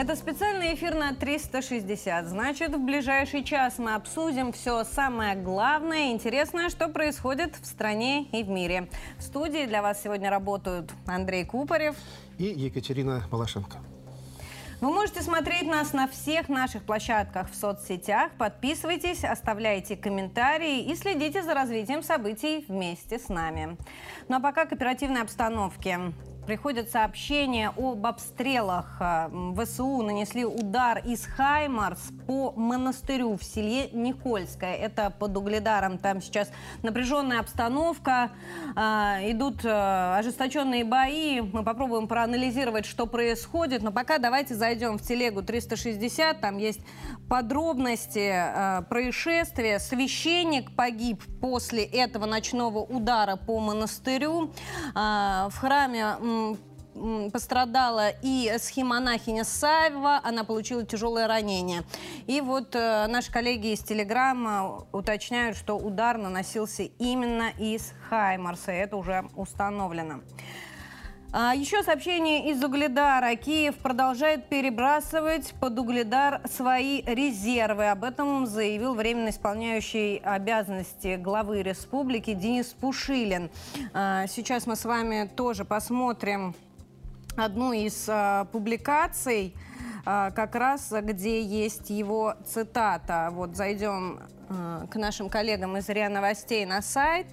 [0.00, 2.26] Это специальный эфир на 360.
[2.26, 8.24] Значит, в ближайший час мы обсудим все самое главное и интересное, что происходит в стране
[8.32, 8.88] и в мире.
[9.18, 11.96] В студии для вас сегодня работают Андрей Купарев
[12.38, 13.76] и Екатерина Малашенко.
[14.80, 18.32] Вы можете смотреть нас на всех наших площадках в соцсетях.
[18.38, 23.76] Подписывайтесь, оставляйте комментарии и следите за развитием событий вместе с нами.
[24.28, 26.14] Ну а пока к оперативной обстановке
[26.50, 28.96] приходят сообщения об обстрелах.
[28.98, 34.74] Э, ВСУ нанесли удар из Хаймарс по монастырю в селе Никольское.
[34.74, 35.96] Это под Угледаром.
[35.96, 36.50] Там сейчас
[36.82, 38.32] напряженная обстановка,
[38.74, 38.80] э,
[39.30, 39.68] идут э,
[40.18, 41.40] ожесточенные бои.
[41.40, 43.84] Мы попробуем проанализировать, что происходит.
[43.84, 46.40] Но пока давайте зайдем в телегу 360.
[46.40, 46.80] Там есть
[47.28, 48.34] подробности
[48.88, 49.78] происшествия.
[49.78, 54.52] Священник погиб после этого ночного удара по монастырю.
[54.94, 56.16] В храме
[57.32, 61.84] пострадала и схемонахиня Саева, она получила тяжелое ранение.
[62.26, 68.96] И вот э, наши коллеги из Телеграма уточняют, что удар наносился именно из Хаймарса, это
[68.96, 70.20] уже установлено.
[71.32, 73.36] А еще сообщение из Угледара.
[73.36, 77.90] Киев продолжает перебрасывать под Угледар свои резервы.
[77.90, 83.48] Об этом заявил временно исполняющий обязанности главы республики Денис Пушилин.
[83.94, 86.52] А, сейчас мы с вами тоже посмотрим
[87.36, 89.54] одну из а, публикаций,
[90.34, 93.30] как раз где есть его цитата.
[93.32, 94.20] Вот зайдем
[94.52, 97.28] а, к нашим коллегам из РИА Новостей на сайт.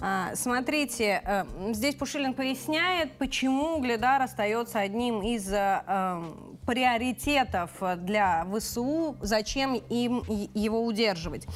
[0.00, 6.22] А, смотрите, а, здесь Пушилин поясняет, почему Угледар остается одним из а,
[6.66, 10.22] приоритетов для ВСУ, зачем им
[10.54, 11.48] его удерживать.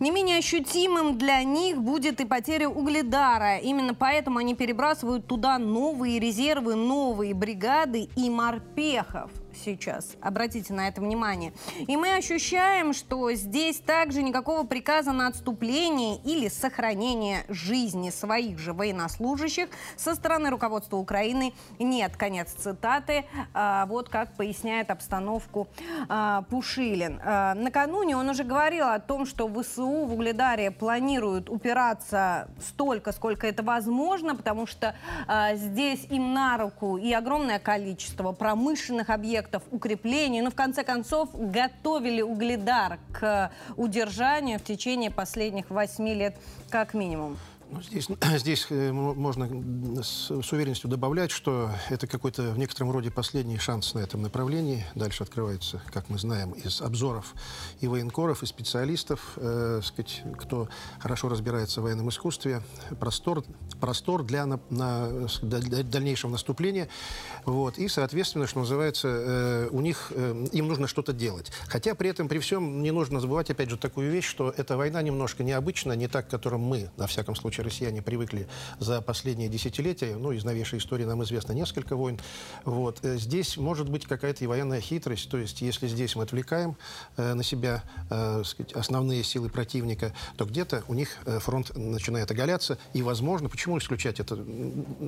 [0.00, 3.58] Не менее ощутимым для них будет и потеря угледара.
[3.58, 10.16] Именно поэтому они перебрасывают туда новые резервы, новые бригады и морпехов сейчас.
[10.20, 11.52] Обратите на это внимание.
[11.86, 18.72] И мы ощущаем, что здесь также никакого приказа на отступление или сохранение жизни своих же
[18.72, 22.16] военнослужащих со стороны руководства Украины нет.
[22.16, 23.24] Конец цитаты.
[23.54, 25.68] А, вот как поясняет обстановку
[26.08, 27.20] а, Пушилин.
[27.24, 33.46] А, накануне он уже говорил о том, что ВСУ в Угледаре планируют упираться столько, сколько
[33.46, 34.94] это возможно, потому что
[35.54, 41.28] здесь им на руку и огромное количество промышленных объектов, объектов укреплений, но в конце концов
[41.32, 46.36] готовили Угледар к удержанию в течение последних восьми лет
[46.70, 47.38] как минимум.
[47.68, 53.10] Ну, здесь, здесь э, можно с, с уверенностью добавлять, что это какой-то в некотором роде
[53.10, 54.84] последний шанс на этом направлении.
[54.94, 57.34] Дальше открывается, как мы знаем, из обзоров
[57.80, 60.68] и военкоров, и специалистов, э, сказать, кто
[61.00, 62.62] хорошо разбирается в военном искусстве,
[63.00, 63.42] простор,
[63.80, 66.88] простор для, на, на, для дальнейшего наступления.
[67.44, 67.78] Вот.
[67.78, 71.50] И, соответственно, что называется, э, у них, э, им нужно что-то делать.
[71.66, 75.02] Хотя при этом, при всем, не нужно забывать, опять же, такую вещь, что эта война
[75.02, 78.46] немножко необычная, не так, к которым мы, на всяком случае, случае россияне привыкли
[78.78, 82.18] за последние десятилетия, ну, из новейшей истории нам известно несколько войн,
[82.64, 86.76] вот, э, здесь может быть какая-то и военная хитрость, то есть если здесь мы отвлекаем
[87.16, 92.30] э, на себя э, сказать, основные силы противника, то где-то у них э, фронт начинает
[92.30, 94.34] оголяться, и, возможно, почему исключать это?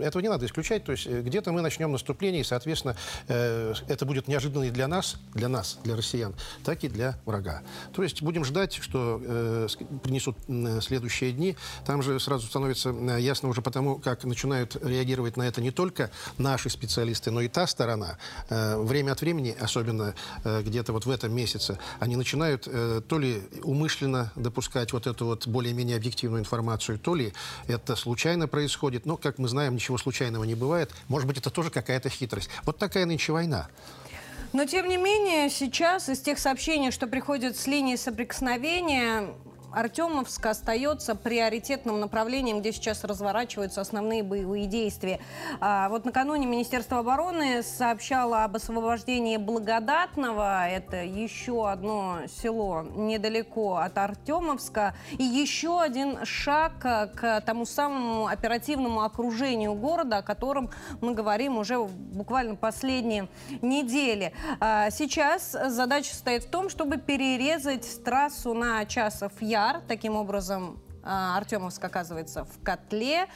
[0.00, 2.96] Этого не надо исключать, то есть э, где-то мы начнем наступление, и, соответственно,
[3.28, 6.34] э, это будет неожиданно и для нас, для нас, для россиян,
[6.64, 7.62] так и для врага.
[7.92, 9.68] То есть будем ждать, что э,
[10.02, 10.36] принесут
[10.82, 11.56] следующие дни.
[11.84, 15.70] Там же сразу сразу становится э, ясно уже потому, как начинают реагировать на это не
[15.70, 18.18] только наши специалисты, но и та сторона.
[18.48, 22.68] Э, время от времени, особенно э, где-то вот в этом месяце, они начинают
[23.08, 27.32] то ли умышленно допускать вот эту вот более-менее объективную информацию, то ли
[27.66, 29.06] это случайно происходит.
[29.06, 30.90] Но, как мы знаем, ничего случайного не бывает.
[31.08, 32.50] Может быть, это тоже какая-то хитрость.
[32.64, 33.68] Вот такая нынче война.
[34.52, 39.28] Но, тем не менее, сейчас из тех сообщений, что приходят с линии соприкосновения,
[39.72, 45.20] Артемовск остается приоритетным направлением, где сейчас разворачиваются основные боевые действия.
[45.60, 50.66] А, вот накануне Министерство обороны сообщало об освобождении Благодатного.
[50.66, 54.94] Это еще одно село недалеко от Артемовска.
[55.18, 61.78] И еще один шаг к тому самому оперативному окружению города, о котором мы говорим уже
[61.78, 63.28] буквально последние
[63.60, 64.32] недели.
[64.60, 69.80] А, сейчас задача стоит в том, чтобы перерезать трассу на Часов Яр.
[69.88, 70.78] Таким образом,
[71.08, 73.26] Артемовск оказывается в котле.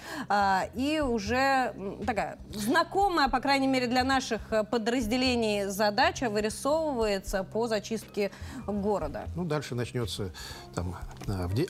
[0.75, 1.75] И уже
[2.07, 4.41] такая знакомая, по крайней мере, для наших
[4.71, 8.31] подразделений задача вырисовывается по зачистке
[8.67, 9.25] города.
[9.35, 10.33] Ну, дальше начнется
[10.75, 10.97] там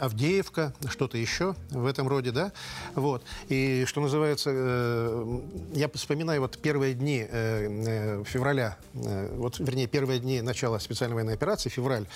[0.00, 2.52] Авдеевка, что-то еще в этом роде, да?
[2.94, 3.24] Вот.
[3.48, 5.40] И что называется, э,
[5.74, 11.34] я вспоминаю вот первые дни э, э, февраля, вот, вернее, первые дни начала специальной военной
[11.34, 12.06] операции, февраль,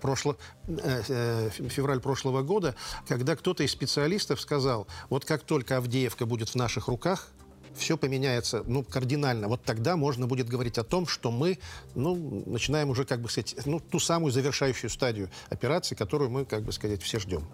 [0.00, 0.36] прошло,
[0.66, 2.74] февраль прошлого года,
[3.08, 7.30] когда кто-то из специалистов сказал, вот как только Авдеевка будет в наших руках,
[7.74, 9.48] все поменяется ну, кардинально.
[9.48, 11.58] Вот тогда можно будет говорить о том, что мы
[11.94, 16.62] ну, начинаем уже, как бы сказать, ну, ту самую завершающую стадию операции, которую мы, как
[16.62, 17.48] бы сказать, все ждем.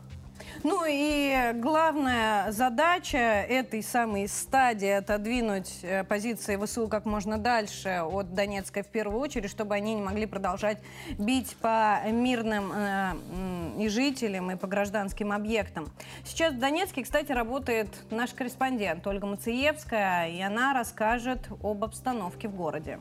[0.62, 8.34] Ну и главная задача этой самой стадии отодвинуть э, позиции ВСУ как можно дальше от
[8.34, 10.78] Донецка в первую очередь, чтобы они не могли продолжать
[11.18, 13.12] бить по мирным э,
[13.78, 15.90] и жителям, и по гражданским объектам.
[16.24, 22.54] Сейчас в Донецке, кстати, работает наш корреспондент Ольга Мациевская, и она расскажет об обстановке в
[22.54, 22.98] городе.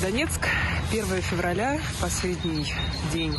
[0.00, 0.46] Донецк,
[0.92, 2.66] 1 февраля, последний
[3.12, 3.36] день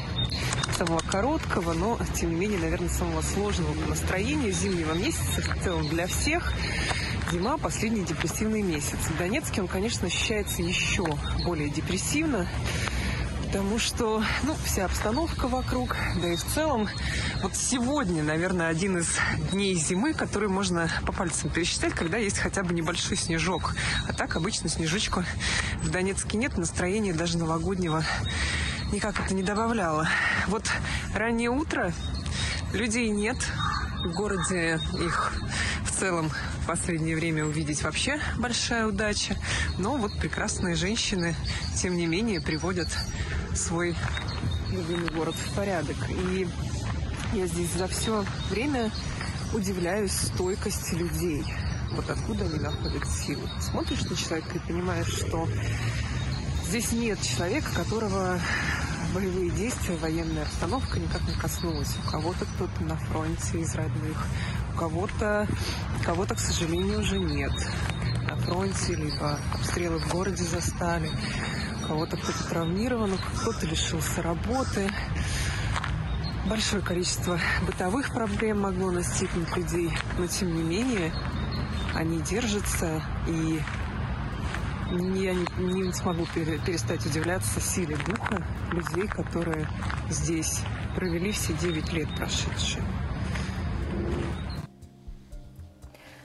[0.78, 6.08] самого короткого, но, тем не менее, наверное, самого сложного настроения зимнего месяца в целом для
[6.08, 6.54] всех.
[7.32, 8.98] Зима– последний депрессивный месяц.
[9.10, 11.06] В Донецке он, конечно, ощущается еще
[11.46, 12.48] более депрессивно
[13.52, 16.88] потому что, ну, вся обстановка вокруг, да и в целом,
[17.42, 19.18] вот сегодня, наверное, один из
[19.52, 23.76] дней зимы, который можно по пальцам пересчитать, когда есть хотя бы небольшой снежок.
[24.08, 25.26] А так обычно снежочку
[25.82, 28.06] в Донецке нет, настроения даже новогоднего
[28.94, 30.08] никак это не добавляло.
[30.48, 30.72] Вот
[31.14, 31.92] раннее утро,
[32.72, 33.36] людей нет,
[34.06, 35.34] в городе их
[35.84, 36.32] в целом
[36.72, 39.36] последнее время увидеть вообще большая удача.
[39.78, 41.36] Но вот прекрасные женщины,
[41.76, 42.88] тем не менее, приводят
[43.54, 43.94] свой
[44.72, 45.98] любимый город в порядок.
[46.10, 46.48] И
[47.34, 48.90] я здесь за все время
[49.54, 51.44] удивляюсь стойкости людей.
[51.92, 53.46] Вот откуда они находят силу.
[53.60, 55.50] Смотришь на человека и понимаешь, что
[56.70, 58.40] здесь нет человека, которого
[59.14, 61.98] боевые действия, военная обстановка никак не коснулась.
[62.02, 64.26] У кого-то кто-то на фронте из родных,
[64.72, 65.48] кого-то,
[66.04, 67.54] кого-то, к сожалению, уже нет.
[68.28, 71.10] На фронте, либо обстрелы в городе застали
[71.88, 74.90] кого-то кто-то травмирован, кто-то лишился работы.
[76.48, 81.12] Большое количество бытовых проблем могло настигнуть людей, но тем не менее
[81.94, 83.62] они держатся, и
[84.92, 89.68] я не, не смогу перестать удивляться силе духа людей, которые
[90.10, 90.62] здесь
[90.96, 92.84] провели все 9 лет прошедшие.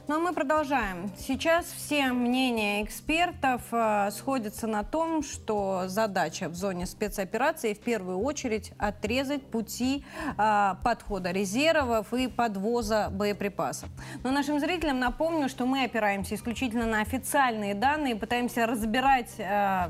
[0.08, 1.10] Ну а мы продолжаем.
[1.18, 8.20] Сейчас все мнения экспертов э, сходятся на том, что задача в зоне спецоперации в первую
[8.20, 10.04] очередь отрезать пути
[10.38, 13.88] э, подхода резервов и подвоза боеприпасов.
[14.22, 19.88] Но нашим зрителям напомню, что мы опираемся исключительно на официальные данные, пытаемся разбирать э,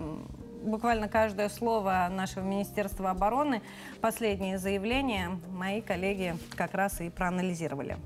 [0.62, 3.60] буквально каждое слово нашего Министерства обороны.
[4.00, 7.98] Последние заявления мои коллеги как раз и проанализировали.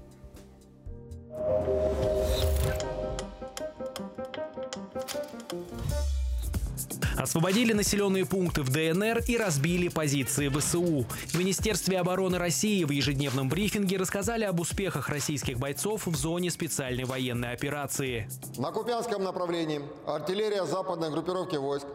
[7.20, 11.04] Освободили населенные пункты в ДНР и разбили позиции ВСУ.
[11.26, 17.04] В Министерстве обороны России в ежедневном брифинге рассказали об успехах российских бойцов в зоне специальной
[17.04, 18.26] военной операции.
[18.56, 21.86] На Купянском направлении артиллерия западной группировки войск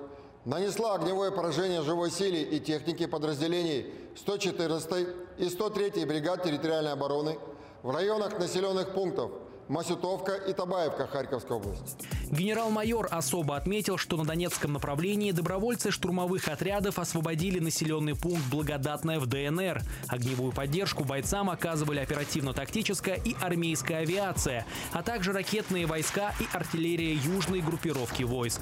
[0.45, 5.07] нанесла огневое поражение живой силе и техники подразделений 114
[5.39, 7.39] и 103 бригад территориальной обороны
[7.85, 9.31] в районах населенных пунктов
[9.67, 12.07] Масютовка и Табаевка Харьковской области.
[12.31, 19.27] Генерал-майор особо отметил, что на Донецком направлении добровольцы штурмовых отрядов освободили населенный пункт Благодатное в
[19.27, 19.83] ДНР.
[20.07, 27.61] Огневую поддержку бойцам оказывали оперативно-тактическая и армейская авиация, а также ракетные войска и артиллерия южной
[27.61, 28.61] группировки войск.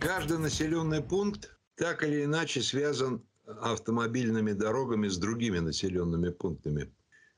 [0.00, 6.90] Каждый населенный пункт так или иначе связан автомобильными дорогами с другими населенными пунктами.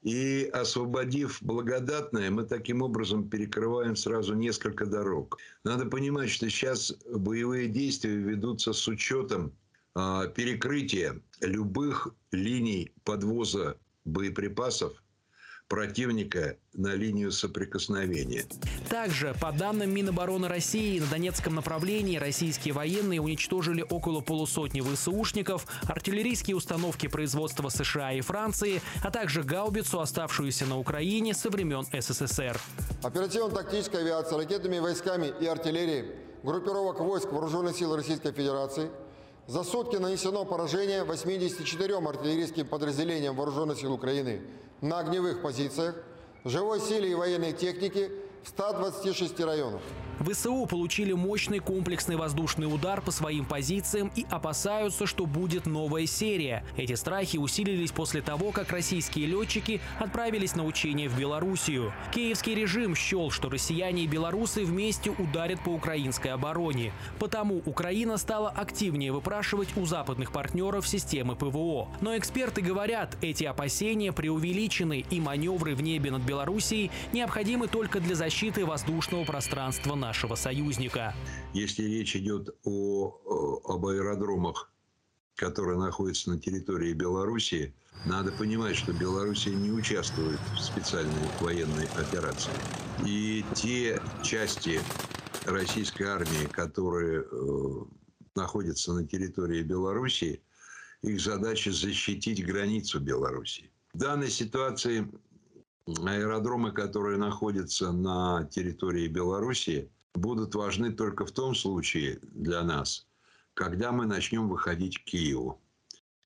[0.06, 5.36] И освободив благодатное, мы таким образом перекрываем сразу несколько дорог.
[5.64, 9.52] Надо понимать, что сейчас боевые действия ведутся с учетом
[9.96, 15.02] э, перекрытия любых линий подвоза боеприпасов
[15.68, 18.44] противника на линию соприкосновения.
[18.88, 26.56] Также, по данным Минобороны России, на Донецком направлении российские военные уничтожили около полусотни ВСУшников, артиллерийские
[26.56, 32.58] установки производства США и Франции, а также гаубицу, оставшуюся на Украине со времен СССР.
[33.02, 36.06] Оперативно-тактическая авиация ракетными войсками и артиллерией
[36.42, 38.90] группировок войск Вооруженных сил Российской Федерации
[39.46, 44.42] за сутки нанесено поражение 84 артиллерийским подразделениям Вооруженных сил Украины
[44.80, 45.94] на огневых позициях,
[46.44, 48.10] живой силе и военной технике
[48.42, 49.80] в 126 районах.
[50.20, 56.64] ВСУ получили мощный комплексный воздушный удар по своим позициям и опасаются, что будет новая серия.
[56.76, 61.92] Эти страхи усилились после того, как российские летчики отправились на учения в Белоруссию.
[62.14, 66.92] Киевский режим счел, что россияне и белорусы вместе ударят по украинской обороне.
[67.18, 71.88] Потому Украина стала активнее выпрашивать у западных партнеров системы ПВО.
[72.00, 78.14] Но эксперты говорят, эти опасения преувеличены и маневры в небе над Белоруссией необходимы только для
[78.14, 81.14] защиты воздушного пространства нашего союзника.
[81.52, 84.70] Если речь идет о, об аэродромах,
[85.34, 92.52] которые находятся на территории Белоруссии, надо понимать, что Белоруссия не участвует в специальной военной операции.
[93.04, 94.80] И те части
[95.44, 97.26] российской армии, которые э,
[98.36, 100.40] находятся на территории Белоруссии,
[101.02, 103.70] их задача защитить границу Белоруссии.
[103.92, 105.08] В данной ситуации
[105.86, 113.06] аэродромы, которые находятся на территории Белоруссии, будут важны только в том случае для нас,
[113.54, 115.60] когда мы начнем выходить к Киеву.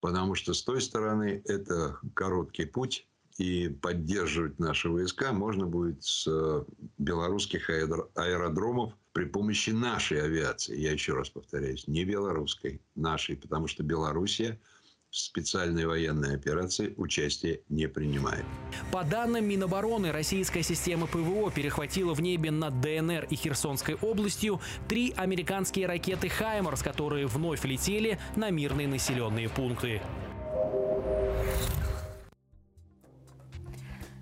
[0.00, 3.06] Потому что с той стороны это короткий путь,
[3.36, 6.64] и поддерживать наши войска можно будет с э,
[6.98, 10.78] белорусских аэродромов при помощи нашей авиации.
[10.78, 14.60] Я еще раз повторяюсь, не белорусской, нашей, потому что Белоруссия–
[15.10, 18.44] в специальной военной операции участие не принимает.
[18.92, 25.14] По данным Минобороны, российская система ПВО перехватила в небе над ДНР и Херсонской областью три
[25.16, 30.02] американские ракеты «Хаймарс», которые вновь летели на мирные населенные пункты.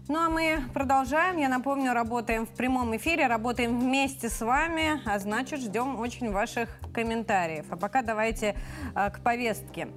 [0.09, 1.37] Ну а мы продолжаем.
[1.37, 6.69] Я напомню, работаем в прямом эфире, работаем вместе с вами, а значит ждем очень ваших
[6.95, 7.67] комментариев.
[7.71, 8.57] А пока давайте
[8.95, 9.89] э, к повестке.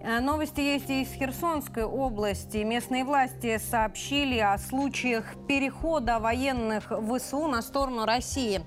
[0.00, 2.58] Э, новости есть и из Херсонской области.
[2.58, 8.60] Местные власти сообщили о случаях перехода военных ВСУ на сторону России.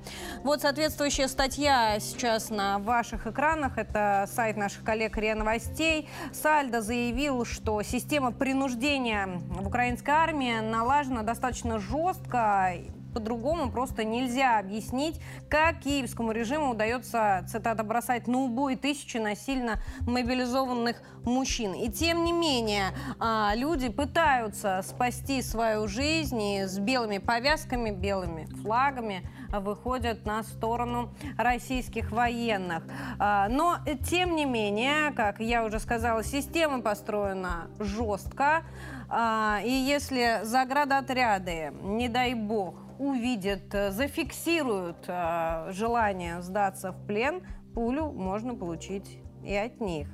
[0.44, 3.78] Вот соответствующая статья сейчас на ваших экранах.
[3.78, 6.10] Это сайт наших коллег РИА Новостей.
[6.34, 12.74] Сальдо заявил, что система принуждения в украинской армии налажена достаточно жестко
[13.14, 21.02] по-другому просто нельзя объяснить, как киевскому режиму удается, цитата, бросать на убой тысячи насильно мобилизованных
[21.24, 21.74] мужчин.
[21.74, 28.46] И тем не менее, а, люди пытаются спасти свою жизнь и с белыми повязками, белыми
[28.62, 32.84] флагами выходят на сторону российских военных.
[33.20, 33.78] А, но,
[34.10, 38.64] тем не менее, как я уже сказала, система построена жестко.
[39.10, 47.42] А, и если заградотряды, не дай бог, увидят, э, зафиксируют э, желание сдаться в плен,
[47.74, 50.08] пулю можно получить и от них.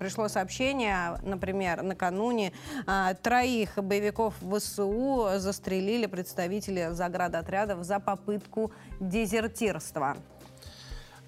[0.00, 2.52] Пришло сообщение, например, накануне
[2.84, 10.16] э, троих боевиков ВСУ застрелили представители заградотрядов за попытку дезертирства.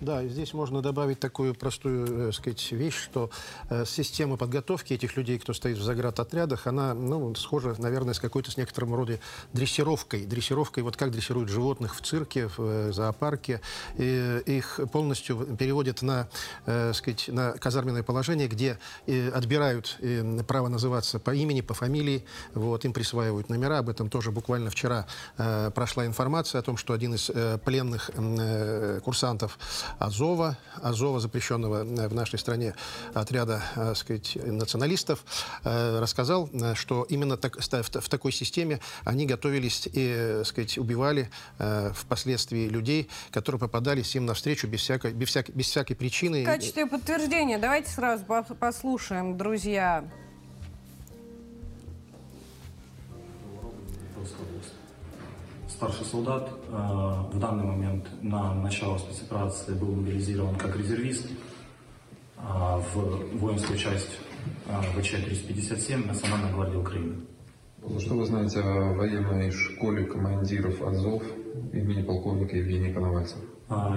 [0.05, 3.31] Да, здесь можно добавить такую простую, э, сказать, вещь, что
[3.71, 8.51] э, система подготовки этих людей, кто стоит в заградотрядах, она, ну, схожа, наверное, с какой-то,
[8.51, 9.19] с некоторым роде
[9.55, 10.27] дрессировкой.
[10.27, 13.63] Дрессировкой, вот как дрессируют животных в цирке, в э, зоопарке.
[13.97, 16.29] И их полностью переводят на,
[16.67, 22.27] э, сказать, на казарменное положение, где э, отбирают э, право называться по имени, по фамилии,
[22.53, 23.79] вот, им присваивают номера.
[23.79, 25.07] Об этом тоже буквально вчера
[25.39, 29.59] э, прошла информация о том, что один из э, пленных э, курсантов
[29.99, 32.75] Азова, Азова, запрещенного э, в нашей стране
[33.13, 35.25] отряда, так э, сказать, националистов,
[35.65, 41.31] э, рассказал, что именно так, в такой системе они готовились и, так сказать, убивали
[41.95, 46.43] впоследствии людей, которые попадались им навстречу без всякой, без всякой, без всякой причины.
[46.43, 50.05] В качестве подтверждения давайте сразу послушаем, друзья,
[55.75, 56.49] старший солдат.
[56.69, 56.73] Э,
[57.33, 64.19] в данный момент на начало спецоперации был мобилизирован как резервист э, в воинскую часть
[64.67, 67.17] э, ВЧ-357 Национальной гвардии Украины.
[67.83, 71.23] Ну, что вы знаете о военной школе командиров Азов
[71.73, 73.43] имени полковника Евгения Коновальцева?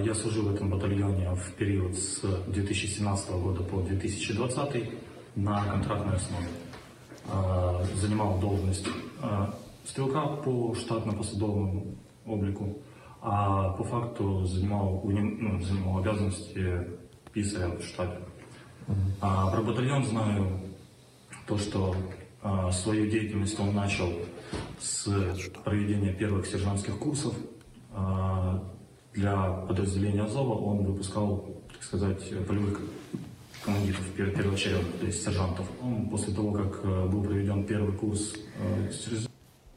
[0.03, 4.89] Я служил в этом батальоне в период с 2017 года по 2020
[5.35, 6.47] на контрактной основе.
[7.95, 8.87] Занимал должность
[9.87, 12.77] стрелка по штатно-посадовому облику,
[13.21, 16.87] а по факту занимал, ну, занимал обязанности
[17.33, 18.19] писаря в штабе.
[19.21, 20.59] А про батальон знаю
[21.45, 21.95] то, что
[22.41, 24.09] а, свою деятельность он начал
[24.79, 25.07] с
[25.63, 27.33] проведения первых сержантских курсов.
[27.93, 28.63] А,
[29.13, 29.35] для
[29.67, 32.81] подразделения Азова он выпускал, так сказать, полевых
[33.63, 35.65] командиров первоочередных, то есть сержантов.
[36.11, 38.35] После того, как был проведен первый курс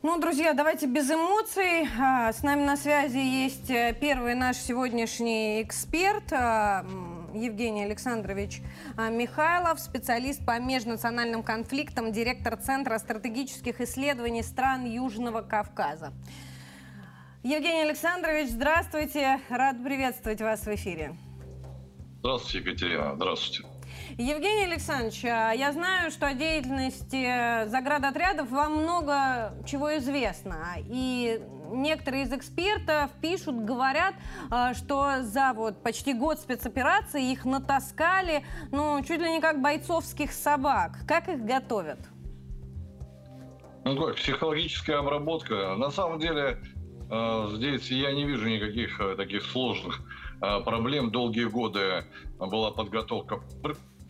[0.03, 1.87] ну, друзья, давайте без эмоций.
[1.99, 6.87] А, с нами на связи есть э, первый наш сегодняшний эксперт а,
[7.35, 8.63] Евгений Александрович
[8.97, 16.13] а, Михайлов, специалист по межнациональным конфликтам, директор Центра стратегических исследований стран Южного Кавказа.
[17.43, 19.41] Евгений Александрович, здравствуйте.
[19.49, 21.15] Рад приветствовать вас в эфире.
[22.21, 23.15] Здравствуйте, Екатерина.
[23.17, 23.70] Здравствуйте.
[24.19, 30.77] Евгений Александрович, а я знаю, что о деятельности заградотрядов вам много чего известно.
[30.89, 31.41] И
[31.71, 34.15] некоторые из экспертов пишут, говорят,
[34.51, 40.33] а, что за вот почти год спецоперации их натаскали, ну, чуть ли не как бойцовских
[40.33, 40.99] собак.
[41.07, 42.01] Как их готовят?
[43.85, 45.77] Ну, как, психологическая обработка.
[45.77, 46.61] На самом деле,
[47.11, 50.01] а, здесь я не вижу никаких э, таких сложных
[50.41, 51.11] проблем.
[51.11, 52.07] Долгие годы
[52.39, 53.43] была подготовка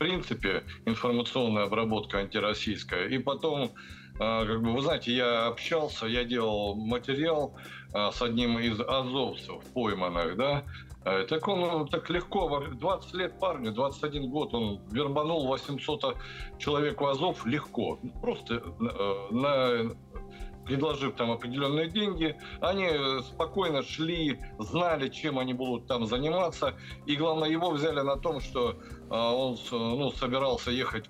[0.00, 3.06] принципе информационная обработка антироссийская.
[3.08, 3.72] И потом,
[4.18, 7.54] а, как бы, вы знаете, я общался, я делал материал
[7.92, 10.64] а, с одним из азовцев пойманных, да,
[11.04, 16.16] а, так он ну, так легко, 20 лет парню, 21 год, он вербанул 800
[16.58, 17.98] человек в Азов легко.
[18.22, 19.94] Просто э, на
[20.70, 22.88] предложив там определенные деньги, они
[23.22, 26.74] спокойно шли, знали, чем они будут там заниматься.
[27.06, 28.76] И главное, его взяли на том, что
[29.10, 31.08] а, он ну, собирался ехать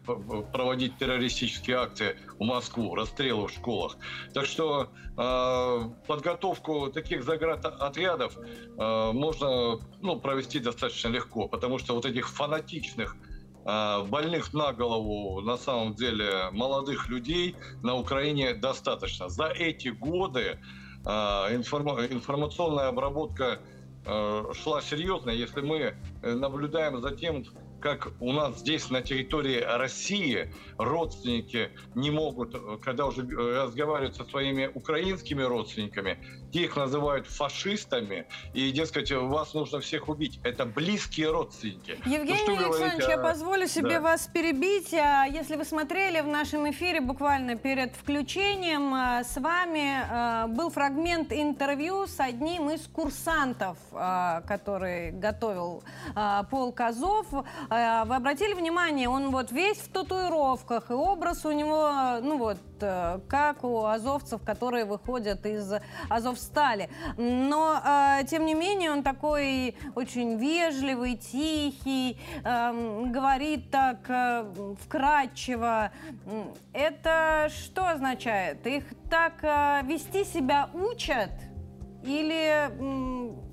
[0.52, 3.99] проводить террористические акции в Москву, расстрелы в школах.
[4.33, 4.88] Так что
[5.19, 13.14] э, подготовку таких заградотрядов э, можно ну, провести достаточно легко, потому что вот этих фанатичных
[13.64, 19.29] больных на голову, на самом деле, молодых людей на Украине достаточно.
[19.29, 20.59] За эти годы
[21.05, 23.61] а, информационная обработка
[24.07, 25.31] а, шла серьезно.
[25.31, 27.45] Если мы наблюдаем за тем,
[27.81, 30.52] как у нас здесь на территории России
[30.85, 36.19] родственники не могут, когда уже разговаривают со своими украинскими родственниками,
[36.53, 40.41] те их называют фашистами, и, дескать, вас нужно всех убить.
[40.43, 41.99] Это близкие родственники.
[42.07, 44.01] Евгений ну, Александрович, я позволю себе да.
[44.01, 44.93] вас перебить.
[44.95, 50.71] А если вы смотрели в нашем эфире буквально перед включением, а, с вами а, был
[50.71, 53.77] фрагмент интервью с одним из курсантов,
[54.47, 55.83] который готовил
[56.51, 57.26] полк Азов.
[57.31, 63.19] Вы обратили внимание, он вот весь в татуировках, и образ у него, ну вот, э,
[63.28, 65.73] как у азовцев, которые выходят из
[66.09, 66.89] Азов стали.
[67.17, 75.91] Но, э, тем не менее, он такой очень вежливый, тихий, э, говорит так э, вкрадчиво.
[76.73, 78.67] Это что означает?
[78.67, 81.30] Их так э, вести себя учат?
[82.02, 82.71] Или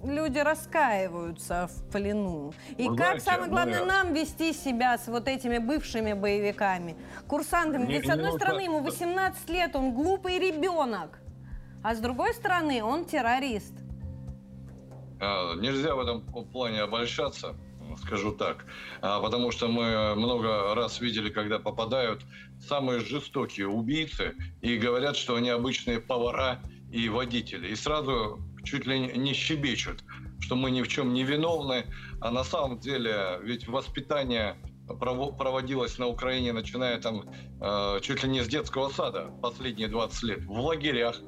[0.05, 2.53] люди раскаиваются в плену?
[2.77, 3.85] И Вы как, знаете, самое главное, мы...
[3.85, 6.95] нам вести себя с вот этими бывшими боевиками,
[7.27, 7.85] курсантами?
[7.87, 11.19] Ведь, с одной стороны, ему 18 лет, он глупый ребенок.
[11.83, 13.73] А с другой стороны, он террорист.
[15.19, 17.55] А, нельзя в этом плане обольщаться,
[18.01, 18.65] скажу так.
[19.01, 22.21] А, потому что мы много раз видели, когда попадают
[22.59, 27.69] самые жестокие убийцы и говорят, что они обычные повара и водители.
[27.69, 30.03] И сразу чуть ли не щебечут,
[30.39, 31.85] что мы ни в чем не виновны.
[32.21, 37.29] А на самом деле ведь воспитание проводилось на Украине, начиная там
[37.61, 41.19] э, чуть ли не с детского сада последние 20 лет, в лагерях,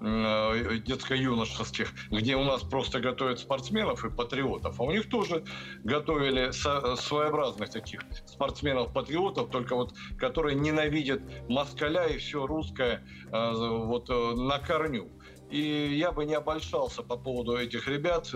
[0.00, 5.44] детско-юношеских, где у нас просто готовят спортсменов и патриотов, а у них тоже
[5.84, 14.34] готовили своеобразных таких спортсменов-патриотов, только вот которые ненавидят москаля и все русское э, вот э,
[14.36, 15.10] на корню.
[15.50, 18.32] И я бы не обольщался по поводу этих ребят,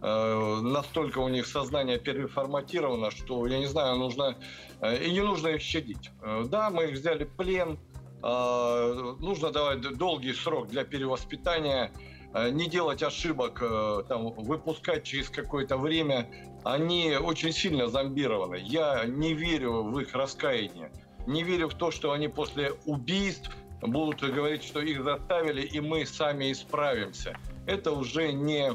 [0.00, 4.36] настолько у них сознание переформатировано, что, я не знаю, нужно...
[4.82, 6.10] И не нужно их щадить.
[6.46, 7.78] Да, мы их взяли в плен,
[8.20, 11.92] нужно давать долгий срок для перевоспитания,
[12.32, 16.28] а, не делать ошибок, э, там, выпускать через какое-то время.
[16.64, 18.56] Они очень сильно зомбированы.
[18.62, 20.92] Я не верю в их раскаяние.
[21.26, 26.04] Не верю в то, что они после убийств будут говорить, что их заставили, и мы
[26.04, 27.36] сами исправимся.
[27.66, 28.74] Это уже не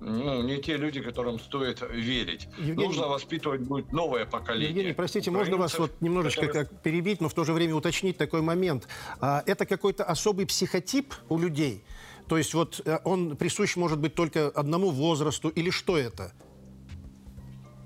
[0.00, 2.48] ну, не те люди, которым стоит верить.
[2.58, 4.68] Евгений, Нужно воспитывать будет новое поколение.
[4.68, 6.66] Евгений, простите, можно вас вот немножечко которые...
[6.66, 8.86] как перебить, но в то же время уточнить такой момент.
[9.20, 11.84] А, это какой-то особый психотип у людей?
[12.28, 16.32] То есть вот э, он присущ, может быть, только одному возрасту или что это?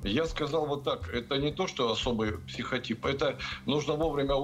[0.05, 4.35] Я сказал вот так, это не то, что особый психотип, это нужно вовремя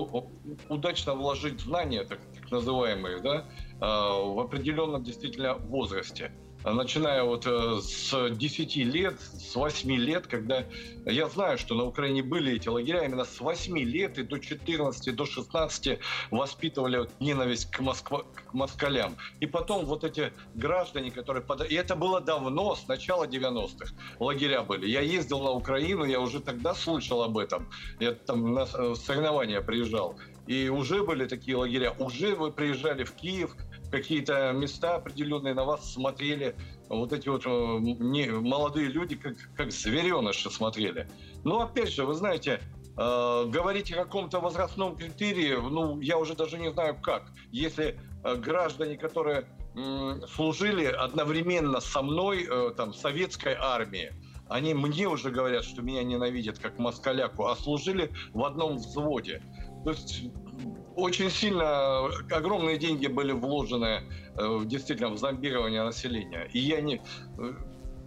[0.69, 3.45] удачно вложить знания, так, так называемые, да,
[3.81, 6.33] а, в определенном действительно возрасте.
[6.73, 10.65] Начиная вот э, с 10 лет, с 8 лет, когда
[11.07, 15.15] я знаю, что на Украине были эти лагеря, именно с 8 лет и до 14,
[15.15, 15.99] до 16
[16.31, 19.17] воспитывали ненависть к, Москва, к москалям.
[19.41, 21.43] И потом вот эти граждане, которые...
[21.43, 21.71] Под...
[21.71, 24.87] И это было давно, с начала 90-х лагеря были.
[24.87, 27.69] Я ездил на Украину, я уже тогда слышал об этом.
[28.01, 30.17] Я там на э, соревнования приезжал.
[30.47, 31.95] И уже были такие лагеря.
[31.99, 33.55] Уже вы приезжали в Киев,
[33.91, 36.55] какие-то места определенные на вас смотрели.
[36.89, 41.09] Вот эти вот э, не, молодые люди, как, как звереныши смотрели.
[41.45, 42.61] Но опять же, вы знаете,
[42.97, 47.33] э, говорить о каком-то возрастном критерии, ну, я уже даже не знаю как.
[47.51, 54.13] Если э, граждане, которые э, служили одновременно со мной, э, там, советской армии,
[54.49, 59.43] они мне уже говорят, что меня ненавидят как москаляку, а служили в одном взводе.
[59.85, 60.25] То есть
[60.99, 64.03] очень сильно огромные деньги были вложены
[64.37, 66.51] э, действительно в зомбирование населения.
[66.53, 67.53] И я не, э,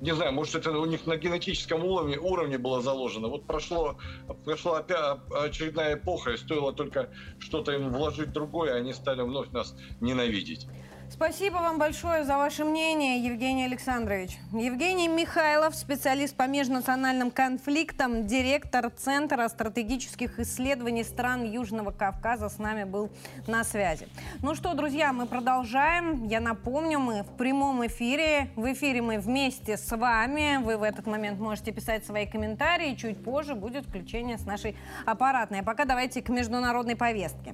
[0.02, 3.30] не знаю, может это у них на генетическом уровне, уровне было заложено.
[3.30, 3.98] Вот прошло,
[4.44, 9.74] прошла опять очередная эпоха, и стоило только что-то им вложить другое, они стали вновь нас
[10.02, 10.68] ненавидеть.
[11.14, 14.38] Спасибо вам большое за ваше мнение, Евгений Александрович.
[14.54, 22.86] Евгений Михайлов, специалист по межнациональным конфликтам, директор Центра стратегических исследований стран Южного Кавказа с нами
[22.86, 23.12] был
[23.46, 24.08] на связи.
[24.42, 26.24] Ну что, друзья, мы продолжаем.
[26.28, 28.50] Я напомню, мы в прямом эфире.
[28.56, 30.64] В эфире мы вместе с вами.
[30.64, 32.96] Вы в этот момент можете писать свои комментарии.
[32.96, 35.60] Чуть позже будет включение с нашей аппаратной.
[35.60, 37.54] А пока давайте к международной повестке.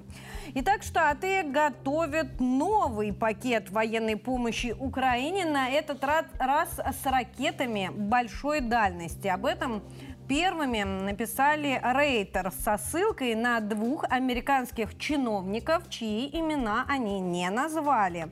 [0.53, 8.59] Итак, Штаты готовят новый пакет пакет военной помощи Украине, на этот раз с ракетами большой
[8.59, 9.27] дальности.
[9.27, 9.83] Об этом
[10.27, 18.27] первыми написали Рейтер со ссылкой на двух американских чиновников, чьи имена они не назвали.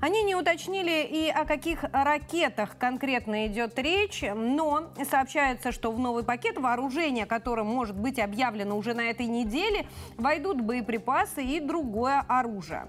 [0.00, 6.24] Они не уточнили и о каких ракетах конкретно идет речь, но сообщается, что в новый
[6.24, 12.86] пакет вооружения, которое может быть объявлено уже на этой неделе, войдут боеприпасы и другое оружие.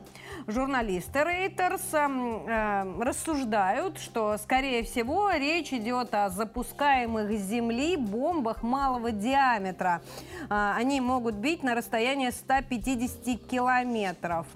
[0.49, 9.12] Журналисты Reuters э, рассуждают, что, скорее всего, речь идет о запускаемых с Земли бомбах малого
[9.12, 10.01] диаметра.
[10.49, 14.47] Э, они могут бить на расстояние 150 километров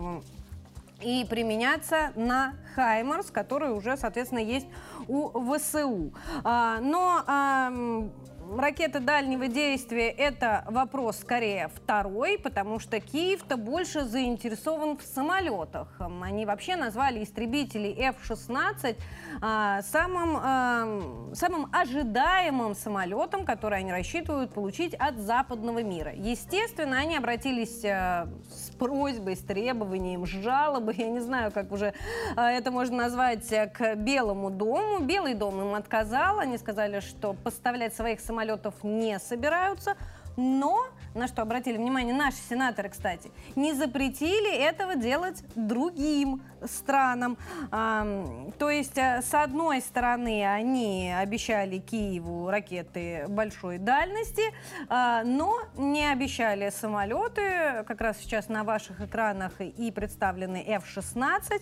[0.99, 4.67] и применяться на Хаймарс, который уже, соответственно, есть
[5.07, 6.11] у ВСУ.
[6.43, 8.09] А, но
[8.59, 15.87] ракеты дальнего действия– это вопрос скорее второй, потому что Киев-то больше заинтересован в самолетах.
[16.21, 18.95] Они вообще назвали истребители F-16
[19.41, 26.13] а, самым, а, самым ожидаемым самолетом, который они рассчитывают получить от западного мира.
[26.13, 31.93] Естественно, они обратились а, с просьбой, с требованием, с жалобой, я не знаю, как уже
[32.35, 34.99] это можно назвать, к Белому дому.
[34.99, 39.95] Белый дом им отказал, они сказали, что поставлять своих самолетов самолетов не собираются.
[40.35, 47.37] Но, на что обратили внимание наши сенаторы, кстати, не запретили этого делать другим странам.
[47.71, 54.43] То есть, э, с одной стороны, они обещали Киеву ракеты большой дальности,
[54.89, 57.83] а, но не обещали самолеты.
[57.87, 61.61] Как раз сейчас на ваших экранах и представлены F-16,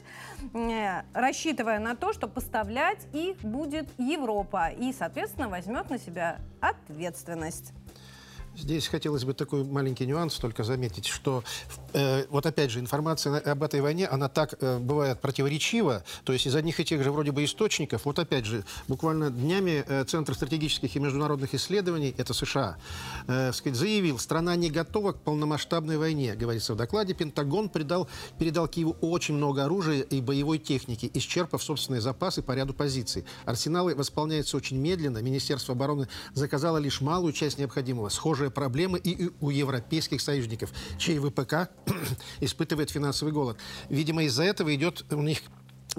[0.53, 7.73] э, рассчитывая на то, что поставлять их будет Европа и, соответственно, возьмет на себя ответственность.
[8.57, 11.41] Здесь хотелось бы такой маленький нюанс только заметить, что
[11.93, 16.45] э, вот опять же информация об этой войне, она так э, бывает противоречива, то есть
[16.47, 20.35] из одних и тех же вроде бы источников, вот опять же, буквально днями э, Центр
[20.35, 22.77] стратегических и международных исследований, это США,
[23.27, 28.67] э, сказать, заявил, страна не готова к полномасштабной войне, говорится в докладе, Пентагон придал, передал
[28.67, 33.23] Киеву очень много оружия и боевой техники, исчерпав собственные запасы по ряду позиций.
[33.45, 38.09] Арсеналы восполняются очень медленно, Министерство обороны заказало лишь малую часть необходимого,
[38.41, 41.69] похожие проблемы и у европейских союзников, чей ВПК
[42.39, 43.57] испытывает финансовый голод.
[43.89, 45.41] Видимо, из-за этого идет у них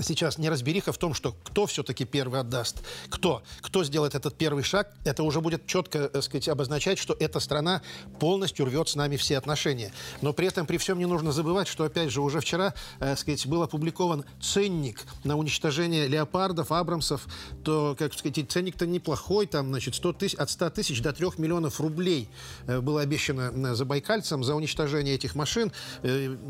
[0.01, 4.93] сейчас неразбериха в том, что кто все-таки первый отдаст, кто, кто сделает этот первый шаг,
[5.05, 7.83] это уже будет четко, так э, сказать, обозначать, что эта страна
[8.19, 9.93] полностью рвет с нами все отношения.
[10.23, 13.17] Но при этом, при всем не нужно забывать, что, опять же, уже вчера, так э,
[13.17, 17.27] сказать, был опубликован ценник на уничтожение леопардов, абрамсов,
[17.63, 21.81] то, как сказать, ценник-то неплохой, там, значит, 100 тысяч, от 100 тысяч до 3 миллионов
[21.81, 22.29] рублей
[22.67, 25.73] э, было обещано забайкальцам за уничтожение этих машин.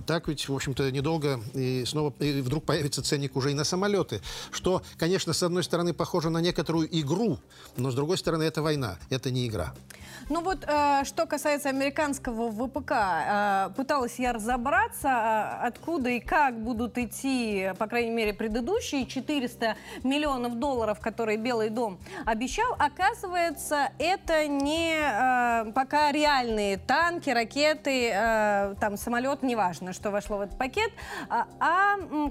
[0.07, 3.65] Так ведь, в общем-то, недолго и снова и вдруг появится ценник денег уже и на
[3.65, 7.39] самолеты, что, конечно, с одной стороны, похоже на некоторую игру,
[7.77, 9.73] но с другой стороны, это война, это не игра.
[10.29, 16.55] Ну вот, э, что касается американского ВПК, э, пыталась я разобраться, э, откуда и как
[16.55, 22.77] будут идти, по крайней мере, предыдущие 400 миллионов долларов, которые Белый дом обещал.
[22.79, 30.41] Оказывается, это не э, пока реальные танки, ракеты, э, там самолет, неважно, что вошло в
[30.43, 30.93] этот пакет,
[31.29, 32.31] а, а м,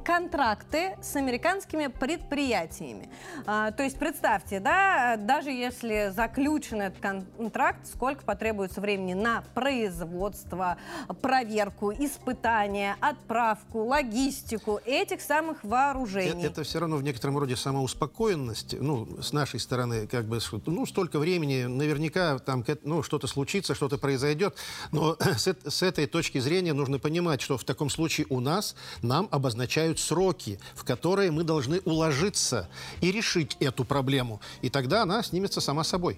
[1.02, 3.10] с американскими предприятиями.
[3.46, 10.78] А, то есть представьте, да, даже если заключен этот контракт, сколько потребуется времени на производство,
[11.22, 16.44] проверку, испытания, отправку, логистику этих самых вооружений.
[16.44, 20.86] Э, Это все равно в некотором роде самоуспокоенность, ну, с нашей стороны, как бы, ну,
[20.86, 24.56] столько времени, наверняка там, ну, что-то случится, что-то произойдет,
[24.92, 29.28] но с, с этой точки зрения нужно понимать, что в таком случае у нас, нам
[29.32, 32.70] обозначают сроки, в которые мы должны уложиться
[33.02, 36.18] и решить эту проблему, и тогда она снимется сама собой.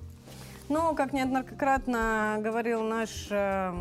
[0.69, 3.73] Ну, как неоднократно говорил наш э,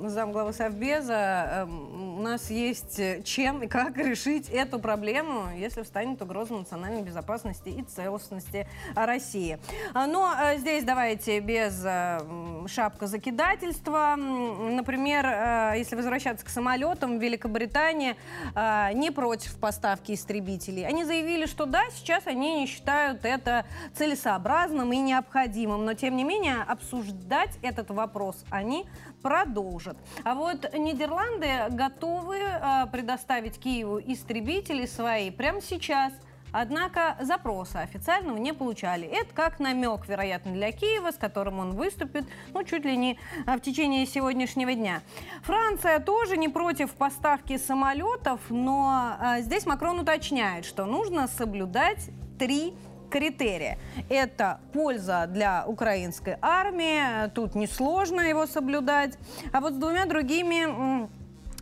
[0.00, 6.22] замглавы Совбеза, э, у нас есть э, чем и как решить эту проблему, если встанет
[6.22, 9.58] угроза национальной безопасности и целостности России.
[9.92, 14.14] А, Но э, здесь давайте без э, м, шапкозакидательства.
[14.14, 18.16] М, Например, э, если возвращаться к самолетам, Великобритания
[18.54, 20.86] э, не против поставки истребителей.
[20.86, 26.21] Они заявили, что да, сейчас они не считают это целесообразным и необходимым, но тем не
[26.24, 28.86] менее обсуждать этот вопрос они
[29.22, 29.96] продолжат.
[30.24, 36.12] А вот Нидерланды готовы э, предоставить Киеву истребители свои прямо сейчас.
[36.52, 39.08] Однако запроса официального не получали.
[39.08, 43.56] Это как намек, вероятно, для Киева, с которым он выступит, ну, чуть ли не а,
[43.56, 45.00] в течение сегодняшнего дня.
[45.44, 52.74] Франция тоже не против поставки самолетов, но а, здесь Макрон уточняет, что нужно соблюдать три
[53.12, 53.78] критерия.
[54.08, 59.18] Это польза для украинской армии, тут несложно его соблюдать.
[59.52, 61.08] А вот с двумя другими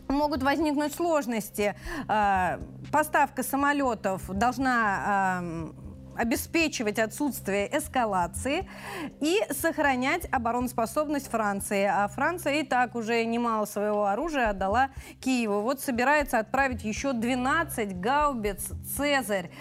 [0.07, 1.75] могут возникнуть сложности.
[2.07, 2.57] Э,
[2.91, 5.41] Поставка самолетов должна
[6.15, 8.67] обеспечивать отсутствие эскалации
[9.21, 11.85] и сохранять обороноспособность Франции.
[11.85, 14.89] А Франция и так уже немало своего оружия отдала
[15.21, 15.61] Киеву.
[15.61, 19.51] Вот собирается отправить еще 12 гаубиц «Цезарь».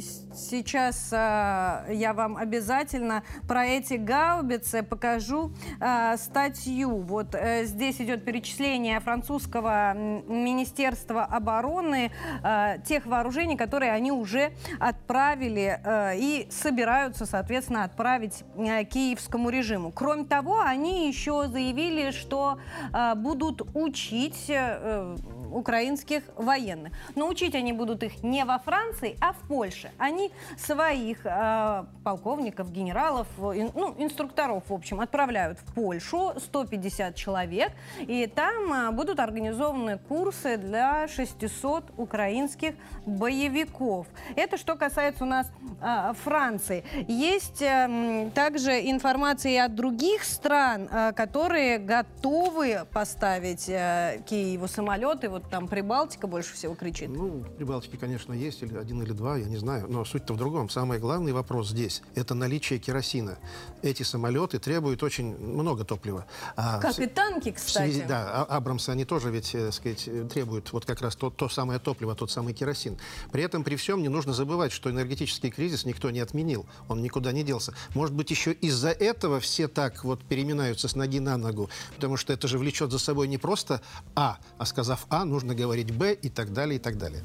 [0.00, 7.02] Сейчас а, я вам обязательно про эти гаубицы покажу а, статью.
[7.02, 12.10] Вот э, здесь идет перечисление французского Министерства обороны
[12.42, 19.92] а, тех вооружений, которые они уже отправили э, и собираются, соответственно, отправить э, киевскому режиму.
[19.92, 22.58] Кроме того, они еще заявили, что
[22.92, 25.16] а, будут учить э,
[25.54, 26.92] украинских военных.
[27.14, 29.90] Но учить они будут их не во Франции, а в Польше.
[29.98, 37.72] Они своих э, полковников, генералов, ин- ну, инструкторов, в общем, отправляют в Польшу, 150 человек,
[38.00, 42.74] и там э, будут организованы курсы для 600 украинских
[43.06, 44.06] боевиков.
[44.36, 46.84] Это что касается у нас э, Франции.
[47.08, 55.28] Есть э, также информация и от других стран, э, которые готовы поставить э, Киеву самолеты.
[55.28, 57.08] Вот там Прибалтика больше всего кричит.
[57.10, 59.86] Ну, в Прибалтике, конечно, есть или один или два, я не знаю.
[59.88, 60.68] Но суть-то в другом.
[60.70, 63.38] Самый главный вопрос здесь– это наличие керосина.
[63.82, 66.26] Эти самолеты требуют очень много топлива.
[66.56, 68.08] А Как в- и танки, в связи- кстати.
[68.08, 71.48] да, а- Абрамсы, они тоже ведь, э, сказать, э, требуют вот как раз то, то
[71.48, 72.96] самое топливо, тот самый керосин.
[73.30, 76.66] При этом, при всем, не нужно забывать, что энергетический кризис никто не отменил.
[76.88, 77.74] Он никуда не делся.
[77.94, 82.32] Может быть, еще из-за этого все так вот переминаются с ноги на ногу, потому что
[82.32, 83.80] это же влечет за собой не просто
[84.14, 87.24] А, а сказав А, нужно говорить Б и так далее, и так далее.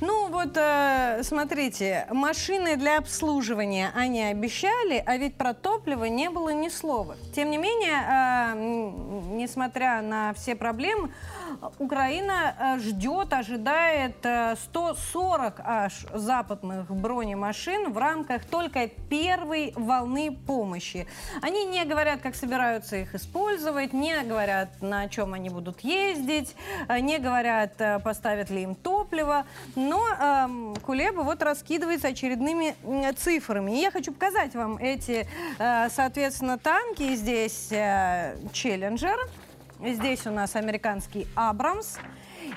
[0.00, 6.50] Ну вот, э, смотрите, машины для обслуживания они обещали, а ведь про топливо не было
[6.50, 7.16] ни слова.
[7.34, 8.54] Тем не менее, э,
[9.34, 11.10] несмотря на все проблемы,
[11.78, 21.08] Украина э, ждет, ожидает э, 140 аж западных бронемашин в рамках только первой волны помощи.
[21.42, 26.54] Они не говорят, как собираются их использовать, не говорят, на чем они будут ездить,
[26.88, 29.44] э, не говорят, э, поставят ли им топливо,
[29.88, 32.74] но эм, Кулеба вот раскидывается очередными
[33.14, 33.78] цифрами.
[33.78, 35.26] И я хочу показать вам эти,
[35.58, 37.14] э, соответственно, танки.
[37.14, 39.18] Здесь э, Челленджер,
[39.80, 41.98] здесь у нас американский Абрамс.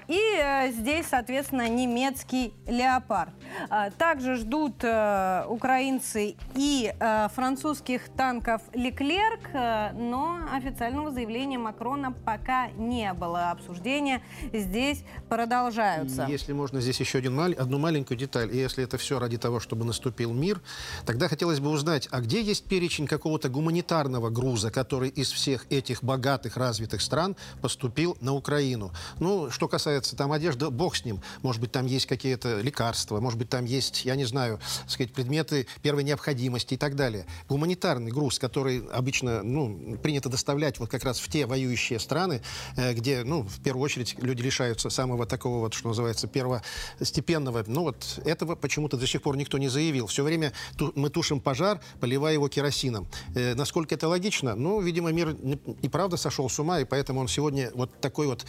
[0.08, 3.32] И э, здесь, соответственно, немецкий «Леопард».
[3.70, 12.12] А, также ждут э, украинцы и э, французских танков «Леклерк», э, но официального заявления Макрона
[12.12, 13.52] пока не было.
[13.52, 14.22] Обсуждения
[14.54, 16.26] здесь продолжаются.
[16.30, 19.86] Если можно здесь еще один, одну маленькую деталь, и если это все ради того, чтобы
[19.86, 20.62] наступил мир,
[21.06, 26.04] тогда хотелось бы узнать, а где есть перечень какого-то гуманитарного груза, который из всех этих
[26.04, 28.92] богатых, развитых стран поступил на Украину?
[29.20, 29.81] Ну, что касается
[30.16, 31.22] там одежды, бог с ним.
[31.42, 35.68] Может быть, там есть какие-то лекарства, может быть, там есть, я не знаю, сказать, предметы
[35.82, 37.26] первой необходимости и так далее.
[37.50, 42.42] Гуманитарный груз, который обычно ну, принято доставлять вот как раз в те воюющие страны,
[42.76, 47.64] э, где, ну, в первую очередь, люди лишаются самого такого вот, что называется, первостепенного.
[47.68, 50.08] Ну, вот этого почему-то до сих пор никто не заявил.
[50.08, 53.08] Все время ту мы тушим пожар, поливая его керосином.
[53.36, 54.56] Э, насколько это логично?
[54.56, 55.36] Ну, видимо, мир
[55.82, 58.46] и правда сошел с ума, и поэтому он сегодня вот такой вот...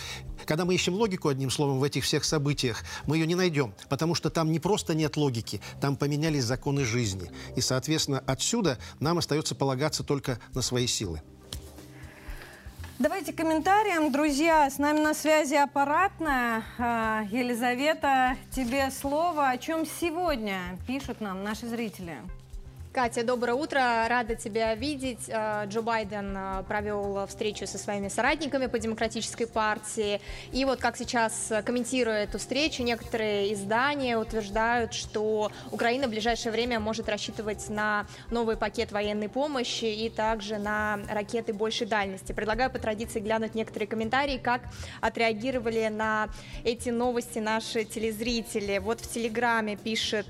[0.46, 4.14] Когда мы ищем логику, одним словом, в этих всех событиях, мы ее не найдем, потому
[4.14, 7.30] что там не просто нет логики, там поменялись законы жизни.
[7.56, 11.22] И, соответственно, отсюда нам остается полагаться только на свои силы.
[12.98, 14.12] Давайте комментариям.
[14.12, 16.62] Друзья, с нами на связи аппаратная.
[16.78, 19.48] А, Елизавета, тебе слово.
[19.48, 22.18] О чем сегодня пишут нам наши зрители?
[22.92, 24.06] Катя, доброе утро.
[24.06, 25.26] Рада тебя видеть.
[25.28, 30.20] Э, Джо Байден э, провел встречу со своими соратниками по Демократической партии.
[30.52, 36.52] И вот как сейчас, э, комментируя эту встречу, некоторые издания утверждают, что Украина в ближайшее
[36.52, 42.32] время может рассчитывать на новый пакет военной помощи и также на ракеты большей дальности.
[42.32, 44.60] Предлагаю по традиции глянуть некоторые комментарии, как
[45.00, 46.28] отреагировали на
[46.62, 48.76] эти новости наши телезрители.
[48.76, 50.28] Вот в Телеграме пишет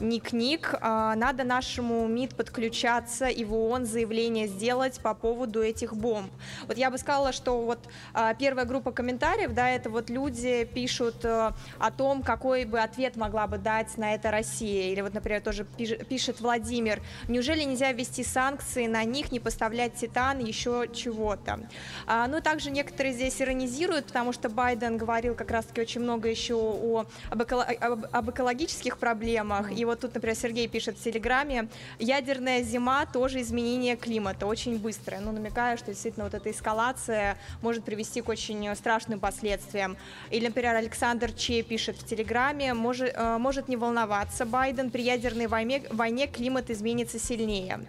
[0.00, 6.30] Ник-Ник, надо наш нашему МИД подключаться и в ООН заявление сделать по поводу этих бомб.
[6.66, 7.78] Вот я бы сказала, что вот
[8.14, 13.16] а, первая группа комментариев, да, это вот люди пишут а, о том, какой бы ответ
[13.16, 14.90] могла бы дать на это Россия.
[14.90, 20.40] Или вот, например, тоже пишет Владимир, неужели нельзя ввести санкции на них, не поставлять титан,
[20.40, 21.60] еще чего-то.
[22.06, 26.54] А, ну, также некоторые здесь иронизируют, потому что Байден говорил как раз-таки очень много еще
[26.54, 29.70] о, об, эко, об, об экологических проблемах.
[29.70, 31.67] И вот тут, например, Сергей пишет в Телеграме,
[31.98, 35.20] ядерная зима тоже изменение климата, очень быстрое.
[35.20, 39.96] Ну, намекая, что действительно вот эта эскалация может привести к очень страшным последствиям.
[40.30, 45.46] Или, например, Александр Че пишет в Телеграме, может, э, может не волноваться Байден, при ядерной
[45.46, 47.80] войне, войне климат изменится сильнее.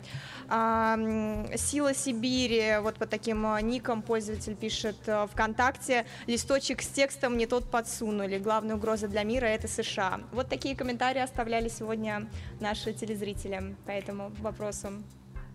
[0.49, 7.45] Сила Сибири, вот по таким э, никам пользователь пишет э, ВКонтакте, листочек с текстом не
[7.45, 10.21] тот подсунули, главная угроза для мира это США.
[10.31, 12.27] Вот такие комментарии оставляли сегодня
[12.59, 15.03] наши телезрители по этому вопросу.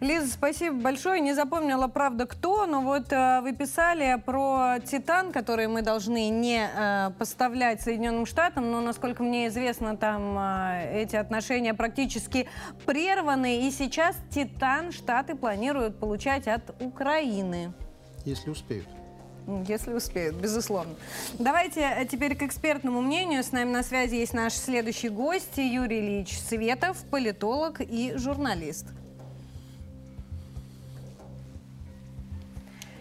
[0.05, 1.19] Лиза, спасибо большое.
[1.21, 6.69] Не запомнила, правда, кто, но вот э, вы писали про «Титан», который мы должны не
[6.69, 12.47] э, поставлять Соединенным Штатам, но, насколько мне известно, там э, эти отношения практически
[12.85, 17.73] прерваны, и сейчас «Титан» Штаты планируют получать от Украины.
[18.27, 18.87] Если успеют.
[19.67, 20.97] Если успеют, безусловно.
[21.39, 23.43] Давайте э, теперь к экспертному мнению.
[23.43, 28.89] С нами на связи есть наш следующий гость Юрий Ильич Светов, политолог и журналист.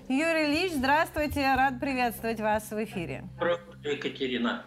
[0.10, 1.42] Юрий Ильич, здравствуйте.
[1.56, 3.24] Рад приветствовать вас в эфире.
[3.38, 4.66] Здравствуйте, Екатерина.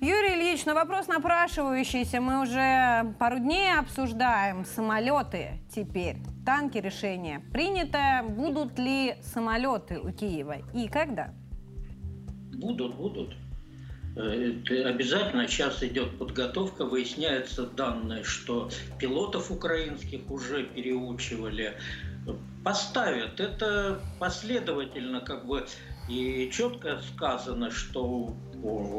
[0.00, 4.64] Юрий Ильич, на вопрос напрашивающийся мы уже пару дней обсуждаем.
[4.64, 6.16] Самолеты теперь.
[6.46, 8.24] Танки решение принято.
[8.26, 11.34] Будут ли самолеты у Киева и когда?
[12.54, 13.34] Будут, будут.
[14.16, 14.54] Э,
[14.86, 21.74] обязательно сейчас идет подготовка, выясняются данные, что пилотов украинских уже переучивали,
[22.64, 23.40] поставят.
[23.40, 25.66] Это последовательно как бы
[26.08, 28.34] и четко сказано, что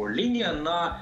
[0.10, 1.02] линия на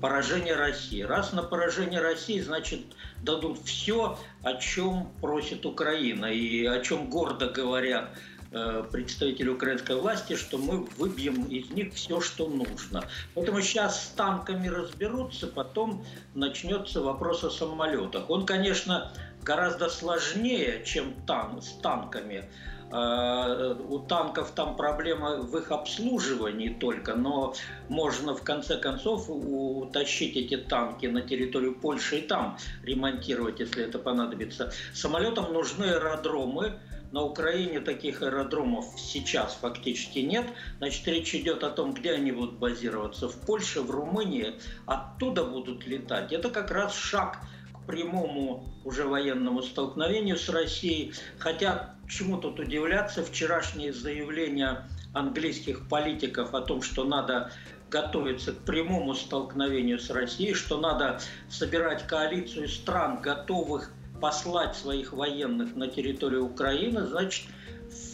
[0.00, 1.02] поражение России.
[1.02, 2.80] Раз на поражение России, значит,
[3.22, 8.10] дадут все, о чем просит Украина и о чем гордо говорят
[8.52, 13.04] э, представители украинской власти, что мы выбьем из них все, что нужно.
[13.34, 18.28] Поэтому сейчас с танками разберутся, потом начнется вопрос о самолетах.
[18.28, 19.10] Он, конечно,
[19.44, 22.44] гораздо сложнее, чем тан с танками.
[22.90, 27.54] Э, у танков там проблема в их обслуживании только, но
[27.88, 33.98] можно в конце концов утащить эти танки на территорию Польши и там ремонтировать, если это
[33.98, 34.72] понадобится.
[34.92, 36.78] Самолетам нужны аэродромы,
[37.14, 40.46] на Украине таких аэродромов сейчас фактически нет.
[40.78, 43.28] Значит, речь идет о том, где они будут базироваться.
[43.28, 44.54] В Польше, в Румынии.
[44.84, 46.32] Оттуда будут летать.
[46.32, 47.38] Это как раз шаг
[47.86, 51.12] прямому уже военному столкновению с Россией.
[51.38, 57.52] Хотя, чему тут удивляться, вчерашние заявления английских политиков о том, что надо
[57.90, 65.76] готовиться к прямому столкновению с Россией, что надо собирать коалицию стран, готовых послать своих военных
[65.76, 67.46] на территорию Украины, значит,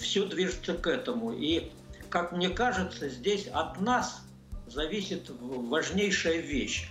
[0.00, 1.33] все движется к этому.
[1.33, 1.70] И,
[2.09, 4.22] как мне кажется, здесь от нас
[4.66, 6.88] зависит важнейшая вещь.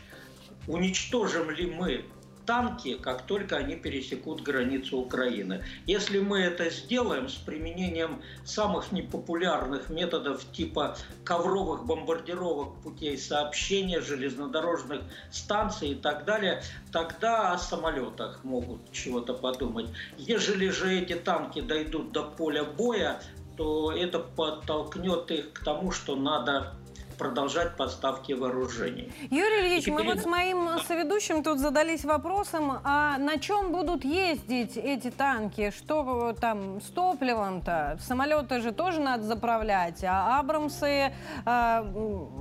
[0.67, 2.05] Уничтожим ли мы
[2.49, 5.63] танки, как только они пересекут границу Украины.
[5.85, 15.01] Если мы это сделаем с применением самых непопулярных методов типа ковровых бомбардировок путей сообщения, железнодорожных
[15.29, 19.85] станций и так далее, тогда о самолетах могут чего-то подумать.
[20.17, 23.21] Ежели же эти танки дойдут до поля боя,
[23.57, 26.73] то это подтолкнет их к тому, что надо
[27.19, 29.11] продолжать поставки вооружений.
[29.29, 29.93] Юрий Ильич, теперь...
[29.93, 35.71] мы вот с моим соведущим тут задались вопросом, а на чем будут ездить эти танки?
[35.77, 37.99] Что там с топливом-то?
[38.01, 41.13] Самолеты же тоже надо заправлять, а Абрамсы,
[41.45, 41.85] а,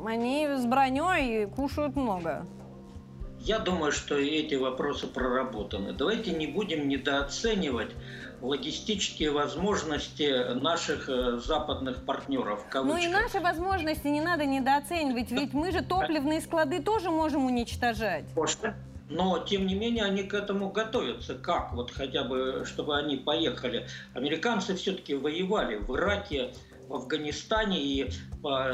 [0.06, 2.46] они с броней кушают много.
[3.40, 5.92] Я думаю, что эти вопросы проработаны.
[5.92, 7.92] Давайте не будем недооценивать
[8.40, 12.64] логистические возможности наших э, западных партнеров.
[12.72, 18.24] Ну и наши возможности не надо недооценивать, ведь мы же топливные склады тоже можем уничтожать.
[18.34, 18.74] Можно.
[19.10, 21.34] Но, тем не менее, они к этому готовятся.
[21.34, 21.72] Как?
[21.72, 23.86] Вот хотя бы, чтобы они поехали.
[24.14, 26.52] Американцы все-таки воевали в Ираке,
[26.88, 28.10] в Афганистане и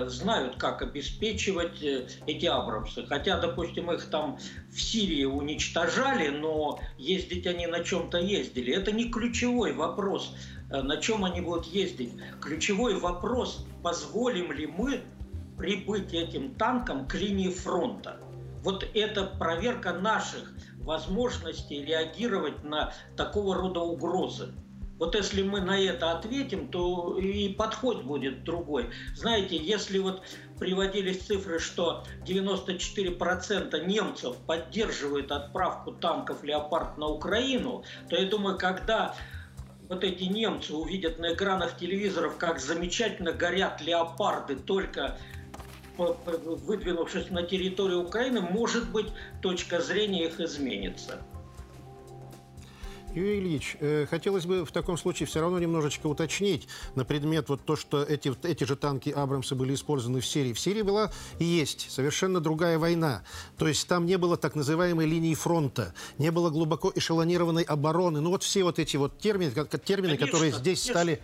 [0.06, 3.06] знают, как обеспечивать э, эти Абрамсы.
[3.06, 4.38] Хотя, допустим, их там
[4.70, 8.74] в Сирии уничтожали, но ездить они на чем-то ездили.
[8.74, 10.34] Это не ключевой вопрос,
[10.70, 12.12] э, на чем они будут ездить.
[12.40, 15.02] Ключевой вопрос, позволим ли мы
[15.56, 18.18] прибыть этим танкам к линии фронта.
[18.62, 24.52] Вот это проверка наших возможностей реагировать на такого рода угрозы.
[25.04, 28.88] Вот если мы на это ответим, то и подход будет другой.
[29.14, 30.22] Знаете, если вот
[30.58, 39.14] приводились цифры, что 94% немцев поддерживают отправку танков «Леопард» на Украину, то я думаю, когда
[39.90, 45.18] вот эти немцы увидят на экранах телевизоров, как замечательно горят «Леопарды», только
[45.98, 49.08] выдвинувшись на территорию Украины, может быть,
[49.42, 51.20] точка зрения их изменится.
[53.14, 57.64] Юрий Ильич, э, хотелось бы в таком случае все равно немножечко уточнить на предмет вот
[57.64, 60.52] то, что эти, эти же танки Абрамса были использованы в Сирии.
[60.52, 63.22] В Сирии была и есть совершенно другая война.
[63.56, 68.20] То есть там не было так называемой линии фронта, не было глубоко эшелонированной обороны.
[68.20, 70.92] Ну вот все вот эти вот термины, термины конечно, которые здесь конечно.
[70.92, 71.22] стали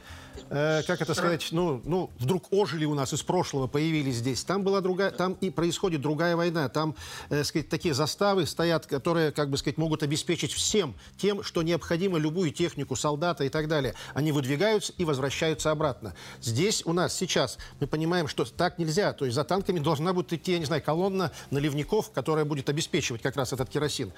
[0.49, 4.43] э, как это сказать, ну, ну, вдруг ожили у нас из прошлого, появились здесь.
[4.45, 6.69] Там была другая, там и происходит другая война.
[6.69, 6.95] Там,
[7.29, 12.19] э, сказать, такие заставы стоят, которые, как бы сказать, могут обеспечить всем тем, что необходимо,
[12.19, 13.95] любую технику, солдата и так далее.
[14.15, 16.15] Они выдвигаются и возвращаются обратно.
[16.41, 19.13] Здесь у нас сейчас мы понимаем, что так нельзя.
[19.13, 23.23] То есть за танками должна будет идти, я не знаю, колонна наливников, которая будет обеспечивать
[23.23, 24.13] как раз этот керосин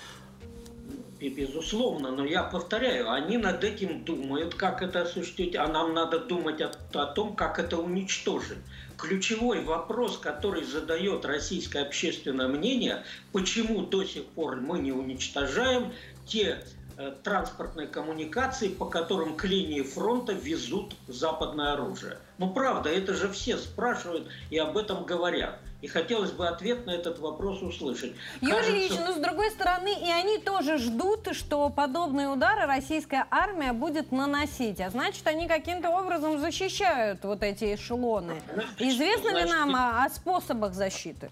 [1.28, 6.60] безусловно, но я повторяю, они над этим думают, как это осуществить, а нам надо думать
[6.60, 8.58] о, о том, как это уничтожить.
[8.96, 15.92] Ключевой вопрос, который задает российское общественное мнение, почему до сих пор мы не уничтожаем
[16.26, 16.64] те
[16.96, 22.18] э, транспортные коммуникации, по которым к линии фронта везут западное оружие.
[22.38, 25.58] Ну правда, это же все спрашивают и об этом говорят.
[25.82, 28.12] И хотелось бы ответ на этот вопрос услышать.
[28.40, 28.72] Юрий Кажется...
[28.72, 34.12] Ильич, но с другой стороны, и они тоже ждут, что подобные удары российская армия будет
[34.12, 34.80] наносить.
[34.80, 38.40] А значит, они каким-то образом защищают вот эти эшелоны.
[38.54, 41.30] Значит, Известно значит, ли нам о, о способах защиты?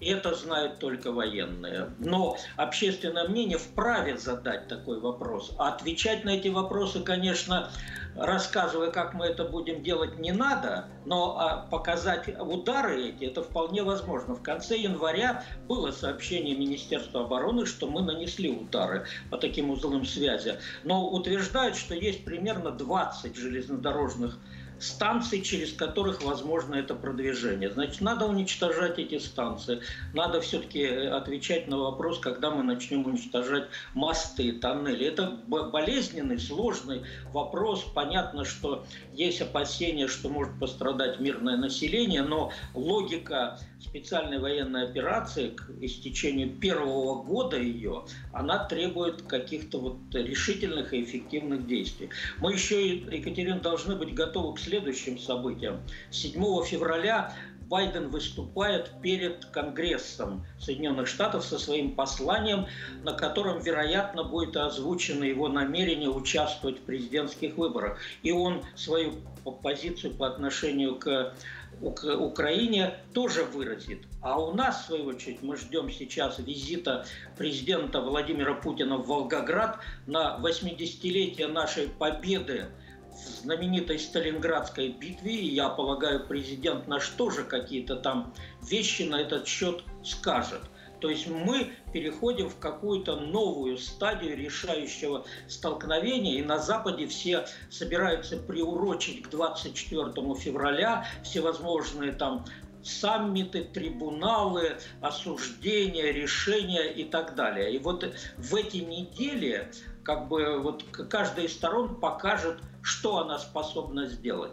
[0.00, 1.90] Это знают только военные.
[1.98, 5.54] Но общественное мнение вправе задать такой вопрос.
[5.58, 7.70] А отвечать на эти вопросы, конечно,
[8.14, 13.82] рассказывая, как мы это будем делать, не надо, но а, показать удары эти, это вполне
[13.82, 14.34] возможно.
[14.34, 20.56] В конце января было сообщение Министерства обороны, что мы нанесли удары по таким узлам связи.
[20.84, 24.38] Но утверждают, что есть примерно 20 железнодорожных
[24.82, 27.70] станций, через которых возможно это продвижение.
[27.70, 29.80] Значит, надо уничтожать эти станции.
[30.12, 35.06] Надо все-таки э, отвечать на вопрос, когда мы начнем уничтожать мосты, тоннели.
[35.06, 37.02] Это болезненный, сложный
[37.32, 37.84] вопрос.
[37.94, 45.70] Понятно, что есть опасения, что может пострадать мирное население, но логика специальной военной операции к
[45.80, 52.10] истечению первого года ее, она требует каких-то вот решительных и эффективных действий.
[52.38, 55.80] Мы еще, Екатерина, должны быть готовы к следующим событиям.
[56.10, 57.34] 7 февраля
[57.72, 62.66] Байден выступает перед Конгрессом Соединенных Штатов со своим посланием,
[63.02, 67.98] на котором, вероятно, будет озвучено его намерение участвовать в президентских выборах.
[68.22, 69.14] И он свою
[69.62, 71.32] позицию по отношению к
[71.80, 74.04] Украине тоже выразит.
[74.20, 77.06] А у нас, в свою очередь, мы ждем сейчас визита
[77.36, 82.66] президента Владимира Путина в Волгоград на 80-летие нашей победы
[83.10, 85.34] в знаменитой Сталинградской битве.
[85.34, 90.60] И я полагаю, президент наш тоже какие-то там вещи на этот счет скажет.
[91.02, 98.36] То есть мы переходим в какую-то новую стадию решающего столкновения, и на Западе все собираются
[98.36, 102.44] приурочить к 24 февраля всевозможные там
[102.84, 107.74] саммиты, трибуналы, осуждения, решения и так далее.
[107.74, 109.72] И вот в эти недели
[110.04, 114.52] как бы вот каждая из сторон покажет, что она способна сделать.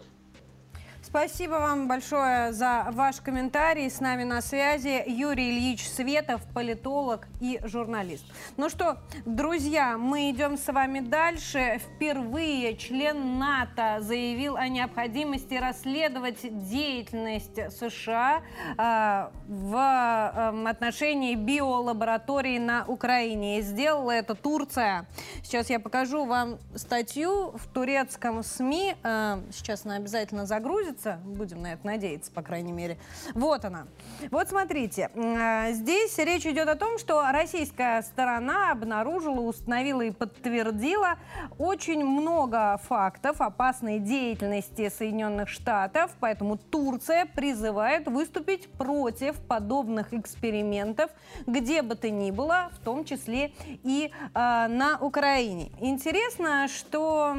[1.10, 3.90] Спасибо вам большое за ваш комментарий.
[3.90, 8.24] С нами на связи Юрий Ильич Светов, политолог и журналист.
[8.56, 8.96] Ну что,
[9.26, 11.80] друзья, мы идем с вами дальше.
[11.82, 16.38] Впервые член НАТО заявил о необходимости расследовать
[16.68, 18.42] деятельность США
[18.78, 23.58] э, в э, отношении биолаборатории на Украине.
[23.58, 25.08] И сделала это Турция.
[25.42, 28.94] Сейчас я покажу вам статью в турецком СМИ.
[29.02, 31.20] Э, сейчас она обязательно загрузится появится.
[31.24, 32.98] Будем на это надеяться, по крайней мере.
[33.34, 33.86] Вот она.
[34.30, 35.10] Вот смотрите.
[35.16, 41.16] А, здесь речь идет о том, что российская сторона обнаружила, установила и подтвердила
[41.58, 46.10] очень много фактов опасной деятельности Соединенных Штатов.
[46.20, 51.10] Поэтому Турция призывает выступить против подобных экспериментов,
[51.46, 55.70] где бы то ни было, в том числе и э, на Украине.
[55.80, 57.34] Интересно, что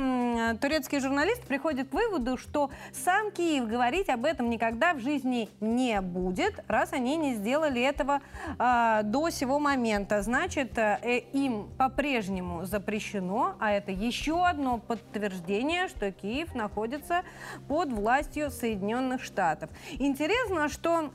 [0.62, 5.49] турецкий журналист приходит к выводу, что сам Киев Киев говорить об этом никогда в жизни
[5.60, 8.22] не будет, раз они не сделали этого
[8.58, 10.22] э, до сего момента.
[10.22, 17.24] Значит, э, им по-прежнему запрещено, а это еще одно подтверждение, что Киев находится
[17.68, 19.70] под властью Соединенных Штатов.
[19.99, 21.12] Интересно, что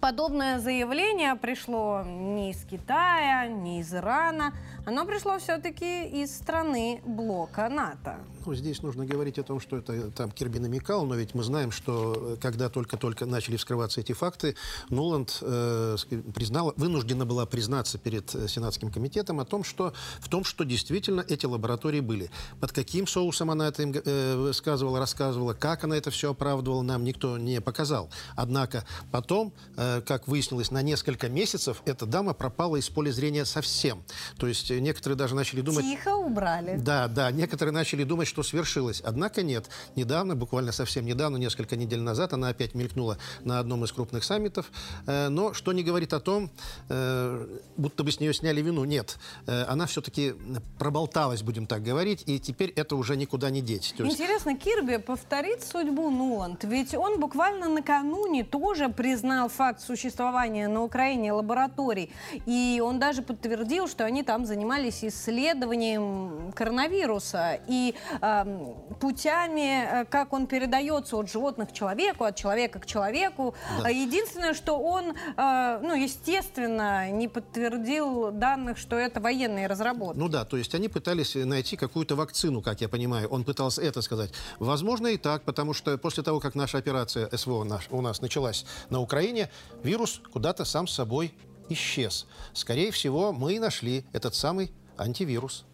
[0.00, 4.54] Подобное заявление пришло не из Китая, не из Ирана.
[4.86, 8.16] Оно пришло все-таки из страны блока НАТО.
[8.46, 11.70] Ну, здесь нужно говорить о том, что это там Кирби намекал, но ведь мы знаем,
[11.70, 14.56] что э, когда только-только начали вскрываться эти факты,
[14.88, 15.96] Нуланд э,
[16.34, 21.22] признала, вынуждена была признаться перед э, Сенатским комитетом о том, что в том, что действительно
[21.28, 22.30] эти лаборатории были.
[22.60, 27.04] Под каким соусом она это им э, сказывала, рассказывала, как она это все оправдывала, нам
[27.04, 28.08] никто не показал.
[28.36, 34.02] Однако потом, э, как выяснилось, на несколько месяцев эта дама пропала из поля зрения совсем.
[34.38, 35.84] То есть э, некоторые даже начали думать...
[35.84, 36.76] Тихо убрали.
[36.76, 39.00] Да, да, некоторые начали думать, что свершилось.
[39.04, 39.68] Однако нет.
[39.96, 44.70] Недавно, буквально совсем недавно, несколько недель назад, она опять мелькнула на одном из крупных саммитов.
[45.06, 46.50] Э, но что не говорит о том,
[46.88, 48.84] э, будто бы с нее сняли вину.
[48.84, 49.18] Нет.
[49.46, 50.34] Э, она все-таки
[50.78, 53.94] проболталась, будем так говорить, и теперь это уже никуда не деть.
[53.98, 54.12] есть...
[54.14, 56.64] Интересно, Кирби повторит судьбу Нуланд?
[56.64, 62.10] Ведь он буквально накануне тоже признал факт существования на Украине лабораторий.
[62.46, 67.60] И он даже подтвердил, что они там занимались исследованием коронавируса.
[67.66, 67.94] И
[69.00, 73.54] путями, э, как он передается от животных к человеку, от человека к человеку.
[73.82, 73.88] Да.
[73.88, 80.18] Единственное, что он, э, ну, естественно, не подтвердил данных, что это военные разработки.
[80.18, 83.28] Ну да, то есть они пытались найти какую-то вакцину, как я понимаю.
[83.28, 84.30] Он пытался это сказать.
[84.58, 88.64] Возможно и так, потому что после того, как наша операция СВО наш, у нас началась
[88.90, 89.50] на Украине,
[89.82, 91.34] вирус куда-то сам собой
[91.68, 92.26] исчез.
[92.52, 95.64] Скорее всего, мы и нашли этот самый антивирус.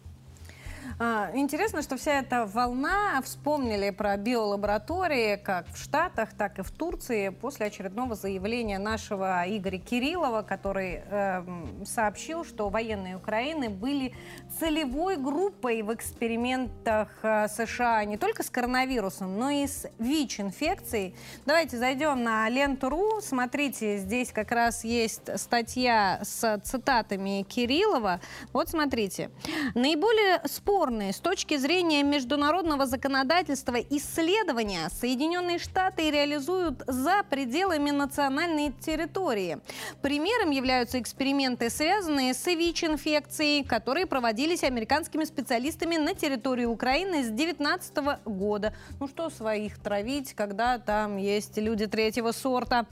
[0.97, 6.71] А, интересно, что вся эта волна вспомнили про биолаборатории как в Штатах, так и в
[6.71, 11.43] Турции после очередного заявления нашего Игоря Кириллова, который э,
[11.83, 14.13] сообщил, что военные Украины были
[14.57, 21.13] целевой группой в экспериментах э, США не только с коронавирусом, но и с ВИЧ-инфекцией.
[21.45, 23.19] Давайте зайдем на ленту.ру.
[23.21, 28.21] Смотрите, здесь как раз есть статья с цитатами Кириллова.
[28.53, 29.29] Вот смотрите.
[29.73, 38.71] Наиболее спор спорные с точки зрения международного законодательства исследования Соединенные Штаты реализуют за пределами национальной
[38.71, 39.57] территории.
[40.03, 47.97] Примером являются эксперименты, связанные с ВИЧ-инфекцией, которые проводились американскими специалистами на территории Украины с 2019
[48.25, 48.71] года.
[48.99, 52.85] Ну что своих травить, когда там есть люди третьего сорта.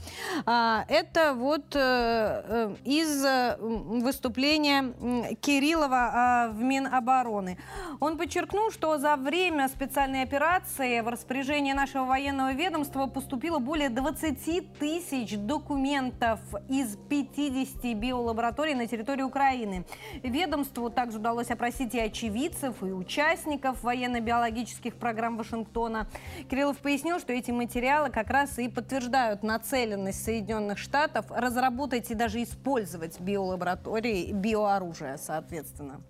[0.46, 7.56] А, это вот э, э, из э, выступления Кириллова а, в Минобороны.
[8.00, 14.78] Он подчеркнул, что за время специальной операции в распоряжение нашего военного ведомства поступило более 20
[14.78, 19.84] тысяч документов из 50 биолабораторий на территории Украины.
[20.22, 26.06] Ведомству также удалось опросить и очевидцев, и участников военно-биологических программ Вашингтона.
[26.50, 32.42] Кириллов пояснил, что эти материалы как раз и подтверждают нацеленность Соединенных Штатов разработать и даже
[32.42, 36.00] использовать биолаборатории, биооружие, соответственно.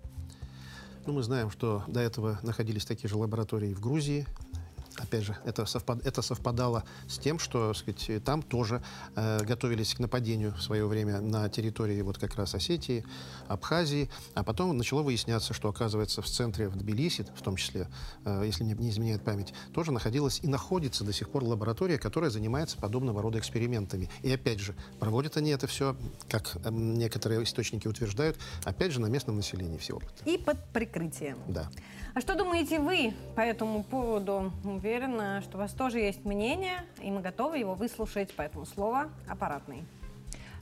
[1.05, 4.25] Ну, мы знаем, что до этого находились такие же лаборатории в Грузии,
[4.97, 8.81] опять же, это, совпад, это совпадало с тем, что сказать, там тоже
[9.15, 13.05] э, готовились к нападению в свое время на территории вот как раз Осетии,
[13.47, 17.87] Абхазии, а потом начало выясняться, что, оказывается, в центре, в Тбилиси, в том числе,
[18.25, 22.29] э, если не, не изменяет память, тоже находилась и находится до сих пор лаборатория, которая
[22.29, 24.09] занимается подобного рода экспериментами.
[24.23, 25.95] И опять же, проводят они это все,
[26.29, 30.01] как э, некоторые источники утверждают, опять же, на местном населении всего.
[30.25, 31.37] И под прикрытием.
[31.47, 31.69] Да.
[32.15, 34.53] А что думаете вы по этому поводу?
[34.63, 39.83] Уверена, что у вас тоже есть мнение, и мы готовы его выслушать, поэтому слово аппаратный.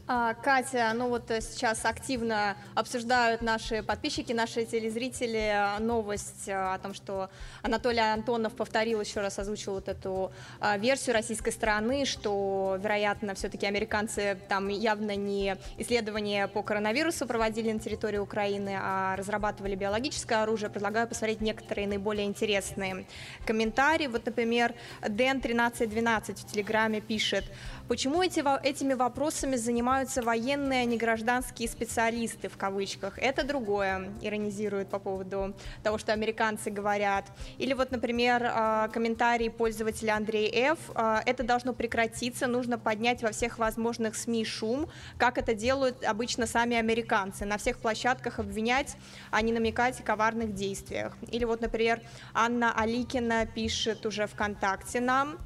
[0.05, 6.53] А, Катя, ну вот э, сейчас активно обсуждают наши подписчики, наши телезрители э, новость э,
[6.53, 7.29] о том, что
[7.61, 10.33] Анатолий Антонов повторил еще раз, озвучил вот эту
[10.77, 17.79] версию российской стороны, что, вероятно, все-таки американцы там явно не исследования по коронавирусу проводили на
[17.79, 20.69] территории Украины, а разрабатывали биологическое оружие.
[20.69, 23.05] Предлагаю посмотреть некоторые наиболее интересные
[23.45, 24.07] комментарии.
[24.07, 27.45] Вот, например, Дэн 1312 в Телеграме пишет,
[27.87, 33.17] почему эти, этими вопросами занимаются военные, а не гражданские специалисты, в кавычках.
[33.19, 35.53] Это другое, иронизирует по поводу
[35.83, 37.25] того, что американцы говорят.
[37.57, 40.79] Или вот, например, а, комментарий пользователя Андрей Ф.
[40.95, 46.47] А, это должно прекратиться, нужно поднять во всех возможных СМИ шум, как это делают обычно
[46.47, 47.45] сами американцы.
[47.45, 48.95] На всех площадках обвинять,
[49.31, 51.15] а не намекать о коварных действиях.
[51.31, 52.01] Или вот, например,
[52.33, 55.37] Анна Аликина пишет уже ВКонтакте нам,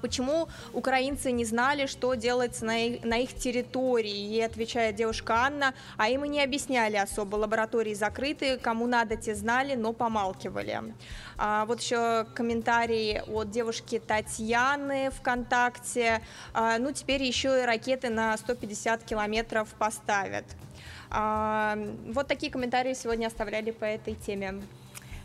[0.00, 4.36] почему украинцы не знали, что делается на их, на их территории.
[4.36, 9.34] И отвечает девушка Анна, а им и не объясняли особо, лаборатории закрыты, кому надо, те
[9.34, 10.94] знали, но помалкивали.
[11.36, 16.20] А, вот еще комментарий от девушки Татьяны ВКонтакте.
[16.52, 20.44] А, ну, теперь еще и ракеты на 150 километров поставят.
[21.10, 24.62] А, вот такие комментарии сегодня оставляли по этой теме.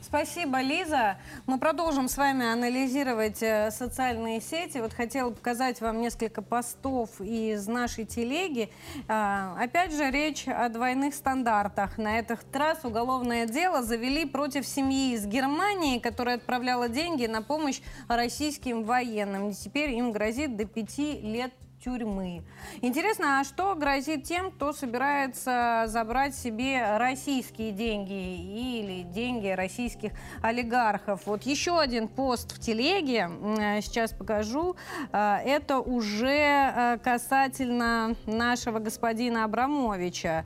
[0.10, 1.20] Спасибо, Лиза.
[1.46, 4.80] Мы продолжим с вами анализировать э, социальные сети.
[4.80, 8.72] Вот хотела показать вам несколько постов из нашей телеги.
[9.08, 12.00] А, опять же, речь о двойных стандартах.
[12.00, 17.80] На этот раз уголовное дело завели против семьи из Германии, которая отправляла деньги на помощь
[18.08, 19.54] российским военным.
[19.54, 21.54] Теперь им грозит до пяти лет
[21.84, 22.44] тюрьмы.
[22.82, 30.12] Интересно, а что грозит тем, кто собирается забрать себе российские деньги или деньги российских
[30.42, 31.22] олигархов?
[31.26, 34.76] Вот еще один пост в телеге, э, сейчас покажу.
[35.12, 40.46] Э, это уже э, касательно нашего господина Абрамовича.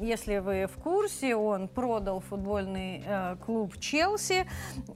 [0.00, 4.44] Если вы в курсе, он продал футбольный э, клуб Челси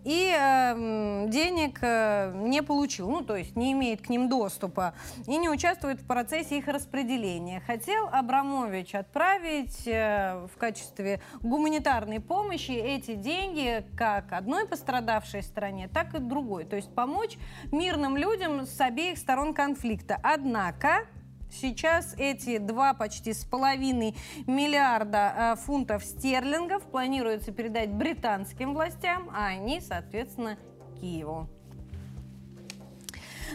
[0.04, 4.94] и э, денег э, не получил, ну то есть не имеет к ним доступа
[5.28, 7.60] и не участвует в процессе их распределения.
[7.60, 16.14] Хотел Абрамович отправить э, в качестве гуманитарной помощи эти деньги как одной пострадавшей стране, так
[16.14, 16.64] и другой.
[16.64, 17.38] То есть помочь
[17.70, 20.18] мирным людям с обеих сторон конфликта.
[20.24, 21.06] Однако
[21.50, 24.14] Сейчас эти два почти с половиной
[24.46, 30.58] миллиарда э, фунтов стерлингов планируется передать британским властям, а они, соответственно,
[31.00, 31.48] Киеву.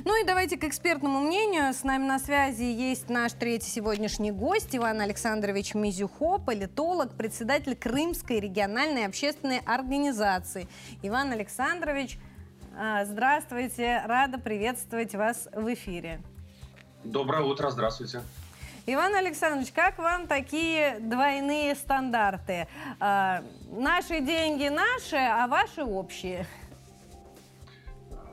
[0.06, 1.72] Ну и давайте к экспертному мнению.
[1.72, 8.40] С нами на связи есть наш третий сегодняшний гость Иван Александрович Мизюхо, политолог, председатель Крымской
[8.40, 10.68] региональной общественной организации.
[11.04, 12.18] Иван Александрович,
[12.76, 16.22] э, здравствуйте, рада приветствовать вас в эфире.
[17.04, 18.22] Доброе утро, здравствуйте.
[18.86, 22.68] Иван Александрович, как вам такие двойные стандарты?
[23.00, 26.46] А, наши деньги наши, а ваши общие?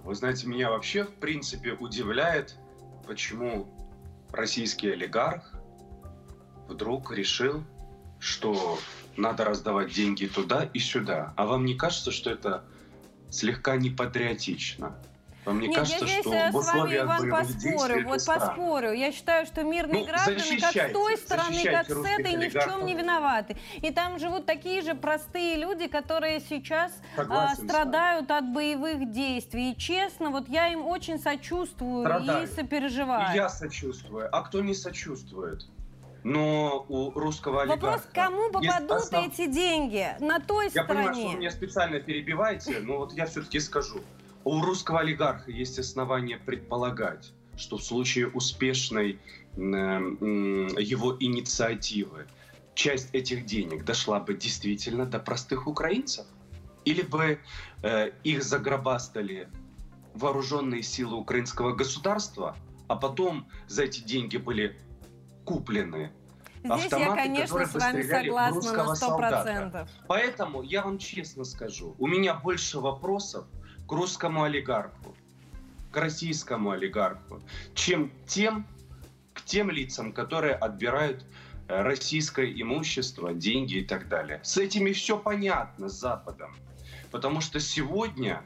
[0.04, 2.56] Вы знаете, меня вообще в принципе удивляет,
[3.06, 3.68] почему
[4.32, 5.52] российский олигарх
[6.68, 7.64] вдруг решил,
[8.20, 8.78] что
[9.16, 11.32] надо раздавать деньги туда и сюда.
[11.36, 12.64] А вам не кажется, что это
[13.30, 14.96] слегка непатриотично?
[15.44, 18.08] Вам не Нет, кажется, я здесь что э, в с вами, Иван, поспорю.
[18.08, 18.92] Вот поспорю.
[18.92, 22.52] Я считаю, что мирные ну, граждане как с той стороны, как с этой, ни в
[22.52, 23.56] чем не виноваты.
[23.76, 29.72] И там живут такие же простые люди, которые сейчас а, страдают от боевых действий.
[29.72, 32.50] И честно, вот я им очень сочувствую Страдают.
[32.50, 33.32] и сопереживаю.
[33.32, 34.28] И я сочувствую.
[34.30, 35.66] А кто не сочувствует?
[36.22, 37.86] но у русского олигарха...
[37.86, 39.26] Вопрос, кому попадут основ...
[39.26, 40.06] эти деньги?
[40.20, 40.80] На той я стороне?
[40.80, 44.02] Я понимаю, что вы меня специально перебиваете, но вот я все-таки скажу.
[44.44, 49.20] У русского олигарха есть основания предполагать, что в случае успешной
[49.56, 52.26] его инициативы
[52.74, 56.26] часть этих денег дошла бы действительно до простых украинцев?
[56.86, 57.38] Или бы
[57.82, 59.48] э, их загробастали
[60.14, 62.56] вооруженные силы украинского государства,
[62.88, 64.80] а потом за эти деньги были
[65.44, 66.10] куплены
[66.62, 68.94] Здесь автоматы, я, конечно, с вами согласна на 100%.
[68.96, 69.88] Солдата.
[70.06, 73.46] Поэтому я вам честно скажу, у меня больше вопросов
[73.90, 75.16] к русскому олигарху,
[75.90, 77.40] к российскому олигарху,
[77.74, 78.64] чем тем,
[79.32, 81.24] к тем лицам, которые отбирают
[81.66, 84.38] э, российское имущество, деньги и так далее.
[84.44, 86.54] С этими все понятно с Западом.
[87.10, 88.44] Потому что сегодня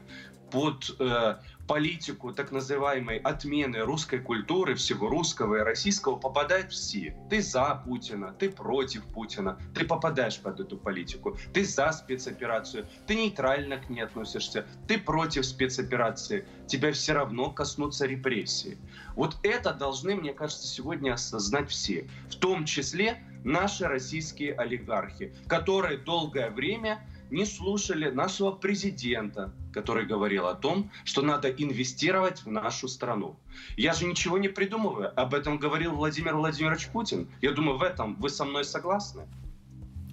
[0.49, 1.35] под э,
[1.67, 7.15] политику так называемой отмены русской культуры, всего русского и российского попадают все.
[7.29, 11.37] Ты за Путина, ты против Путина, ты попадаешь под эту политику.
[11.53, 18.05] Ты за спецоперацию, ты нейтрально к ней относишься, ты против спецоперации, тебя все равно коснутся
[18.05, 18.77] репрессии.
[19.15, 25.97] Вот это должны, мне кажется, сегодня осознать все, в том числе наши российские олигархи, которые
[25.97, 32.87] долгое время не слушали нашего президента, который говорил о том, что надо инвестировать в нашу
[32.87, 33.37] страну.
[33.77, 35.11] Я же ничего не придумываю.
[35.19, 37.27] Об этом говорил Владимир Владимирович Путин.
[37.41, 39.27] Я думаю, в этом вы со мной согласны.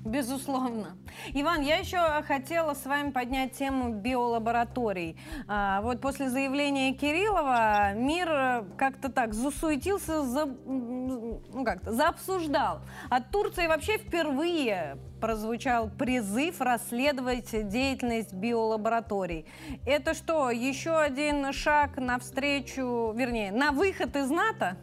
[0.05, 0.96] Безусловно.
[1.32, 5.16] Иван, я еще хотела с вами поднять тему биолабораторий.
[5.46, 12.80] А, вот после заявления Кириллова мир как-то так засуетился, за, ну как-то, заобсуждал.
[13.11, 19.46] От Турции вообще впервые прозвучал призыв расследовать деятельность биолабораторий.
[19.86, 24.76] Это что, еще один шаг навстречу, вернее, на выход из НАТО?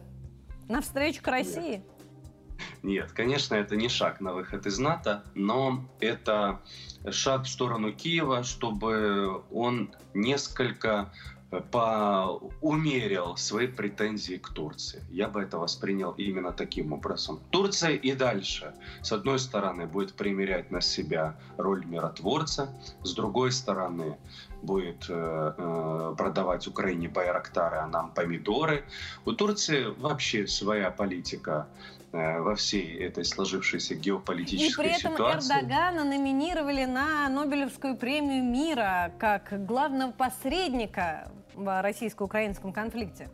[0.66, 1.76] Навстречу к России?
[1.76, 1.99] Нет.
[2.82, 6.60] Нет, конечно, это не шаг на выход из НАТО, но это
[7.10, 11.12] шаг в сторону Киева, чтобы он несколько
[11.50, 15.02] э, поумерил свои претензии к Турции.
[15.10, 17.40] Я бы это воспринял именно таким образом.
[17.50, 22.68] Турция и дальше, с одной стороны, будет примерять на себя роль миротворца,
[23.02, 24.16] с другой стороны,
[24.62, 28.84] будет э, э, продавать Украине байрактары, а нам помидоры.
[29.24, 31.66] У Турции вообще своя политика
[32.12, 34.90] во всей этой сложившейся геополитической ситуации.
[34.90, 35.54] И при этом ситуации.
[35.54, 43.28] Эрдогана номинировали на Нобелевскую премию мира как главного посредника в российско-украинском конфликте.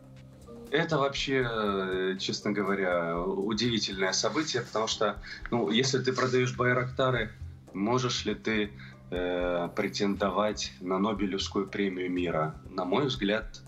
[0.69, 5.15] Это вообще, э, честно говоря, удивительное событие, потому что,
[5.49, 7.31] ну, если ты продаешь Байрактары,
[7.73, 8.71] можешь ли ты
[9.09, 12.55] э, претендовать на Нобелевскую премию мира?
[12.69, 13.61] На мой взгляд,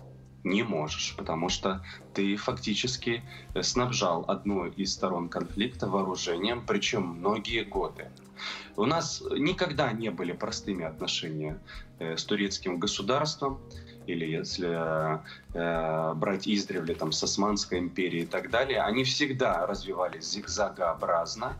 [0.44, 1.84] не можешь, потому что
[2.14, 3.22] ты фактически
[3.54, 8.08] э, снабжал одну из сторон конфликта вооружением, причем многие годы.
[8.76, 11.58] У нас никогда не были простыми отношения
[11.98, 13.60] э, с турецким государством,
[14.06, 15.20] или если
[15.54, 21.56] э, брать издревле там, с Османской империей и так далее, они всегда развивались зигзагообразно.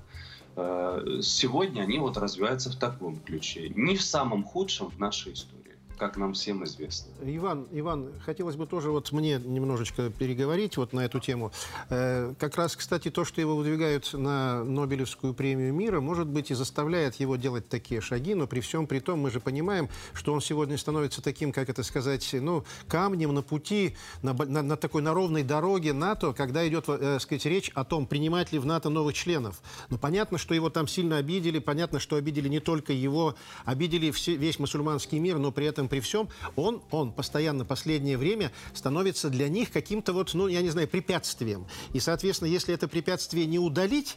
[0.57, 5.60] Э, сегодня они вот развиваются в таком ключе, не в самом худшем в нашей истории
[6.01, 7.13] как нам всем известно.
[7.23, 11.53] Иван, Иван, хотелось бы тоже вот мне немножечко переговорить вот на эту тему.
[11.91, 16.55] Э, как раз, кстати, то, что его выдвигают на Нобелевскую премию мира, может быть, и
[16.55, 20.41] заставляет его делать такие шаги, но при всем при том мы же понимаем, что он
[20.41, 25.13] сегодня становится таким, как это сказать, ну, камнем на пути, на, на, на такой, на
[25.13, 29.15] ровной дороге НАТО, когда идет, э, сказать, речь о том, принимать ли в НАТО новых
[29.15, 29.61] членов.
[29.91, 33.35] Но понятно, что его там сильно обидели, понятно, что обидели не только его,
[33.67, 38.51] обидели все, весь мусульманский мир, но при этом при всем, он, он постоянно последнее время
[38.72, 41.66] становится для них каким-то вот, ну, я не знаю, препятствием.
[41.93, 44.16] И, соответственно, если это препятствие не удалить,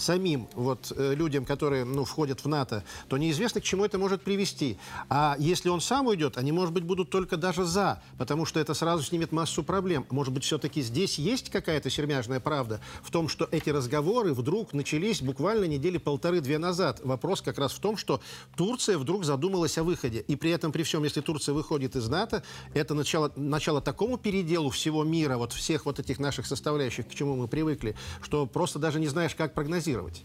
[0.00, 4.22] самим вот, э, людям, которые ну, входят в НАТО, то неизвестно, к чему это может
[4.22, 4.78] привести.
[5.08, 8.74] А если он сам уйдет, они, может быть, будут только даже за, потому что это
[8.74, 10.06] сразу снимет массу проблем.
[10.10, 15.22] Может быть, все-таки здесь есть какая-то сермяжная правда в том, что эти разговоры вдруг начались
[15.22, 17.00] буквально недели полторы-две назад.
[17.04, 18.20] Вопрос как раз в том, что
[18.56, 20.20] Турция вдруг задумалась о выходе.
[20.20, 22.42] И при этом, при всем, если Турция выходит из НАТО,
[22.74, 27.36] это начало, начало такому переделу всего мира, вот всех вот этих наших составляющих, к чему
[27.36, 30.24] мы привыкли, что просто даже не знаешь, как прогнозировать прогнозировать?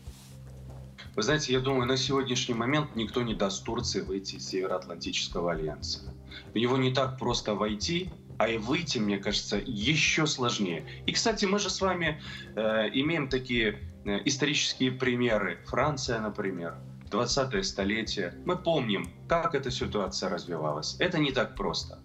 [1.16, 6.02] Вы знаете, я думаю, на сегодняшний момент никто не даст Турции выйти из Североатлантического альянса.
[6.54, 10.86] В него не так просто войти, а и выйти, мне кажется, еще сложнее.
[11.06, 12.22] И, кстати, мы же с вами
[12.56, 15.60] э, имеем такие э, исторические примеры.
[15.66, 16.76] Франция, например.
[17.10, 18.34] 20-е столетие.
[18.46, 20.96] Мы помним, как эта ситуация развивалась.
[21.00, 22.00] Это не так просто.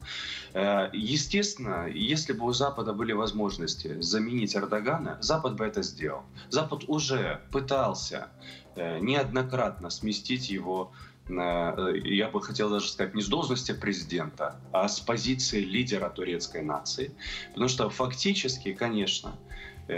[0.52, 6.22] Э, естественно, если бы у Запада были возможности заменить Эрдогана, Запад бы это сделал.
[6.48, 8.28] Запад уже пытался
[8.76, 10.92] э, неоднократно сместить его
[11.28, 16.62] э, я бы хотел даже сказать, не с должности президента, а с позиции лидера турецкой
[16.62, 17.12] нации.
[17.48, 19.32] Потому что фактически, конечно,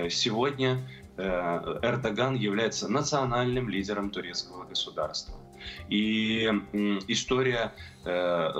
[0.09, 5.35] сегодня Эрдоган является национальным лидером турецкого государства.
[5.89, 6.45] И
[7.09, 7.92] история Э,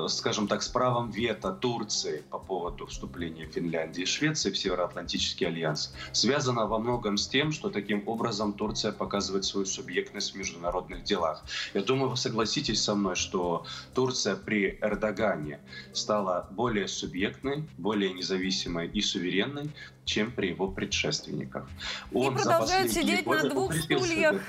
[0.09, 5.95] скажем так, с правом вето Турции по поводу вступления Финляндии и Швеции в Североатлантический альянс
[6.13, 11.45] связано во многом с тем, что таким образом Турция показывает свою субъектность в международных делах.
[11.75, 15.61] Я думаю, вы согласитесь со мной, что Турция при Эрдогане
[15.93, 19.71] стала более субъектной, более независимой и суверенной,
[20.05, 21.69] чем при его предшественниках.
[22.13, 24.43] Он и продолжает сидеть на двух стульях.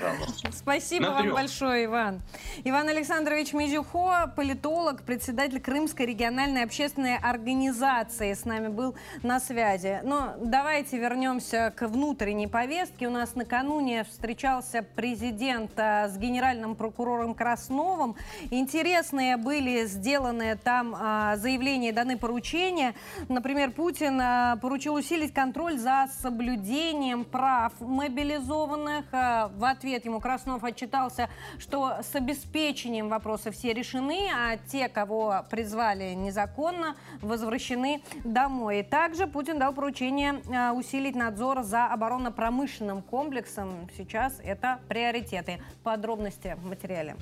[0.52, 1.34] Спасибо на вам трех.
[1.34, 2.22] большое, Иван.
[2.64, 10.00] Иван Александрович Мизюхо, политолог, политолог, председатель Крымской региональной общественной организации с нами был на связи.
[10.04, 13.08] Но давайте вернемся к внутренней повестке.
[13.08, 18.16] У нас накануне встречался президент а, с генеральным прокурором Красновым.
[18.50, 22.94] Интересные были сделаны там а, заявления, даны поручения.
[23.28, 29.06] Например, Путин а, поручил усилить контроль за соблюдением прав мобилизованных.
[29.10, 36.14] В ответ ему Краснов отчитался, что с обеспечением вопросы все решены, а те, кого призвали
[36.14, 38.82] незаконно, возвращены домой.
[38.82, 43.88] Также Путин дал поручение а, усилить надзор за оборонно-промышленным комплексом.
[43.96, 45.62] Сейчас это приоритеты.
[45.84, 47.14] Подробности в материале.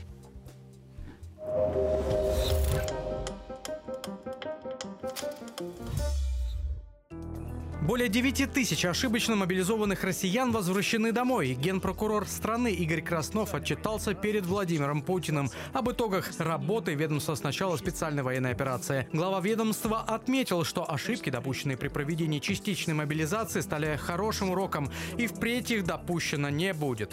[7.82, 11.54] Более 9 тысяч ошибочно мобилизованных россиян возвращены домой.
[11.54, 18.22] Генпрокурор страны Игорь Краснов отчитался перед Владимиром Путиным об итогах работы ведомства с начала специальной
[18.22, 19.08] военной операции.
[19.12, 25.72] Глава ведомства отметил, что ошибки, допущенные при проведении частичной мобилизации, стали хорошим уроком и впредь
[25.72, 27.10] их допущено не будет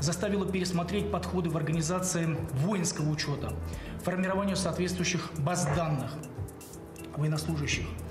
[0.00, 3.52] заставило пересмотреть подходы в организации воинского учета,
[4.02, 6.10] формированию соответствующих баз данных
[7.16, 7.84] военнослужащих–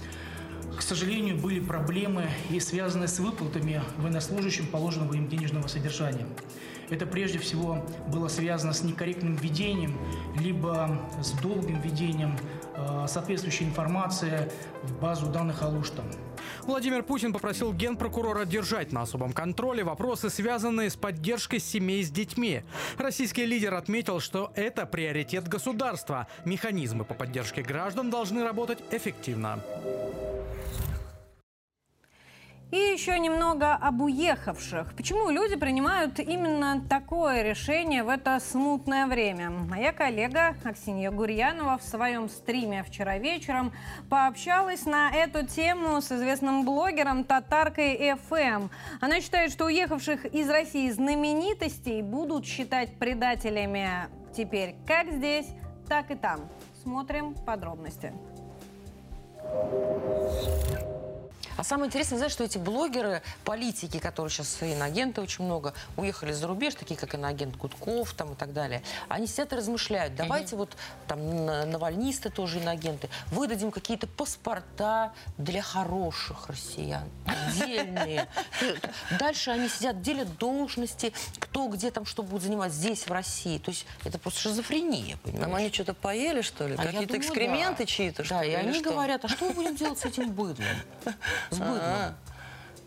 [0.80, 6.26] к сожалению, были проблемы и связанные с выплатами военнослужащим положенного им денежного содержания.
[6.90, 10.00] Это прежде всего было связано с некорректным введением,
[10.40, 12.38] либо с долгим введением
[12.76, 14.50] э, соответствующей информации
[14.84, 16.02] в базу данных Алушта.
[16.64, 22.64] Владимир Путин попросил генпрокурора держать на особом контроле вопросы, связанные с поддержкой семей с детьми.
[22.98, 26.28] Российский лидер отметил, что это приоритет государства.
[26.46, 29.60] Механизмы по поддержке граждан должны работать эффективно.
[32.72, 34.94] И еще немного об уехавших.
[34.96, 39.50] Почему люди принимают именно такое решение в это смутное время?
[39.50, 43.72] Моя коллега Аксинья Гурьянова в своем стриме вчера вечером
[44.08, 48.70] пообщалась на эту тему с известным блогером Татаркой ФМ.
[49.02, 55.48] Она считает, что уехавших из России знаменитостей будут считать предателями теперь как здесь,
[55.88, 56.42] так и там.
[56.84, 58.14] Смотрим подробности.
[61.60, 66.48] А самое интересное, знаешь, что эти блогеры, политики, которые сейчас иноагенты очень много, уехали за
[66.48, 70.16] рубеж, такие как иноагент Гудков там и так далее, они сидят и размышляют.
[70.16, 70.64] Давайте угу.
[70.64, 70.78] вот
[71.10, 78.30] там навальнисты тоже иноагенты, выдадим какие-то паспорта для хороших россиян, отдельные.
[79.20, 83.58] Дальше они сидят, делят должности, кто где там что будет занимать здесь, в России.
[83.58, 85.44] То есть это просто шизофрения, понимаешь?
[85.44, 86.76] Там они что-то поели, что ли?
[86.78, 87.86] А Какие-то экскременты да.
[87.86, 88.92] чьи-то, Да, и они что?
[88.92, 90.66] говорят, а что мы будем делать с этим быдлом?
[91.52, 91.78] с быдлом.
[91.78, 92.14] А -а -а.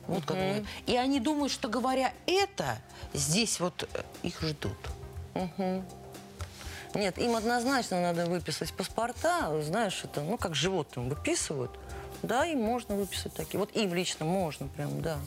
[0.06, 0.66] Вот как угу.
[0.86, 2.78] И они думают, что говоря это,
[3.14, 4.76] здесь вот э, их ждут.
[5.34, 5.84] Угу.
[6.94, 11.70] Нет, им однозначно надо выписать паспорта, знаешь, это, ну, как животным выписывают.
[12.22, 13.58] Да, им можно выписать такие.
[13.58, 15.18] Вот им лично можно прям, да.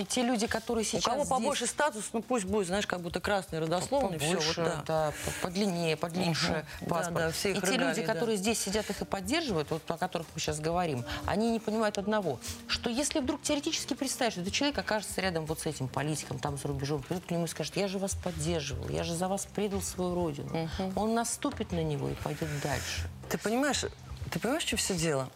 [0.00, 1.28] И те люди, которые сейчас У кого здесь...
[1.28, 4.62] побольше статус, ну пусть будет, знаешь, как будто красный, родословный, побольше, все.
[4.62, 5.12] Вот, да.
[5.12, 6.88] да, подлиннее, подлиннее угу.
[6.88, 7.14] паспорт.
[7.14, 8.14] Да, да, все и те люди, да.
[8.14, 11.98] которые здесь сидят их и поддерживают, вот о которых мы сейчас говорим, они не понимают
[11.98, 16.38] одного, что если вдруг теоретически представить, что этот человек окажется рядом вот с этим политиком
[16.38, 19.28] там за рубежом, придут к нему и скажет, я же вас поддерживал, я же за
[19.28, 20.70] вас предал свою родину.
[20.78, 20.92] Угу.
[20.98, 23.02] Он наступит на него и пойдет дальше.
[23.28, 23.84] Ты понимаешь,
[24.30, 25.28] ты понимаешь, что все дело?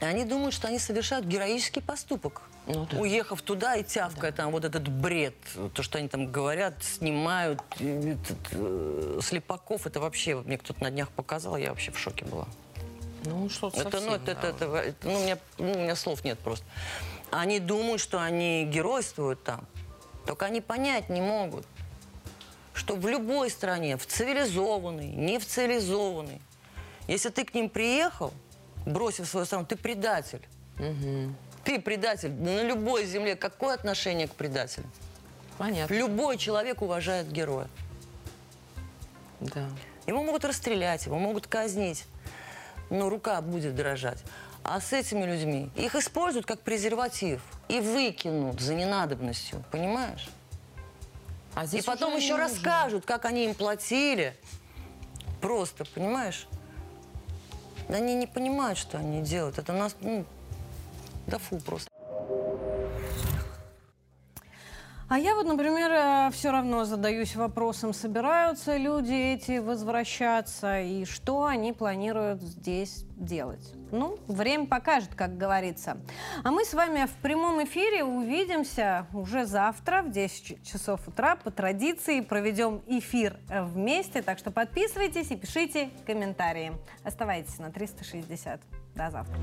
[0.00, 2.42] Они думают, что они совершают героический поступок.
[2.66, 2.98] Ну, да.
[2.98, 4.38] Уехав туда и тявкая да.
[4.38, 5.34] там вот этот бред,
[5.74, 11.10] то, что они там говорят, снимают, этот, э, Слепаков, это вообще, мне кто-то на днях
[11.10, 12.46] показал, я вообще в шоке была.
[13.26, 14.32] Ну, что это, совсем, ну, это, да.
[14.32, 16.64] это, это, это, ну, у меня, ну, у меня слов нет просто.
[17.30, 19.66] Они думают, что они геройствуют там,
[20.26, 21.66] только они понять не могут,
[22.72, 26.40] что в любой стране, в цивилизованной, не в цивилизованной,
[27.08, 28.32] если ты к ним приехал,
[28.86, 30.46] бросив свою страну, ты предатель.
[30.78, 31.34] Угу.
[31.64, 32.32] Ты предатель.
[32.32, 34.86] На любой земле какое отношение к предателю?
[35.58, 35.94] Понятно.
[35.94, 37.68] Любой человек уважает героя.
[39.40, 39.68] Да.
[40.06, 42.04] Его могут расстрелять, его могут казнить,
[42.90, 44.22] но рука будет дрожать.
[44.62, 50.28] А с этими людьми их используют как презерватив и выкинут за ненадобностью, понимаешь?
[51.54, 54.36] А и потом еще расскажут, как они им платили.
[55.40, 56.48] Просто, понимаешь?
[57.88, 59.58] Они не понимают, что они делают.
[59.58, 60.24] Это нас, ну,
[61.26, 61.88] да фу просто.
[65.06, 71.44] А я вот, например, э, все равно задаюсь вопросом, собираются люди эти возвращаться и что
[71.44, 73.74] они планируют здесь делать.
[73.92, 75.98] Ну, время покажет, как говорится.
[76.42, 81.50] А мы с вами в прямом эфире увидимся уже завтра в 10 часов утра по
[81.50, 82.20] традиции.
[82.20, 86.72] Проведем эфир вместе, так что подписывайтесь и пишите комментарии.
[87.04, 88.83] Оставайтесь на 360.
[88.96, 89.38] До завтра.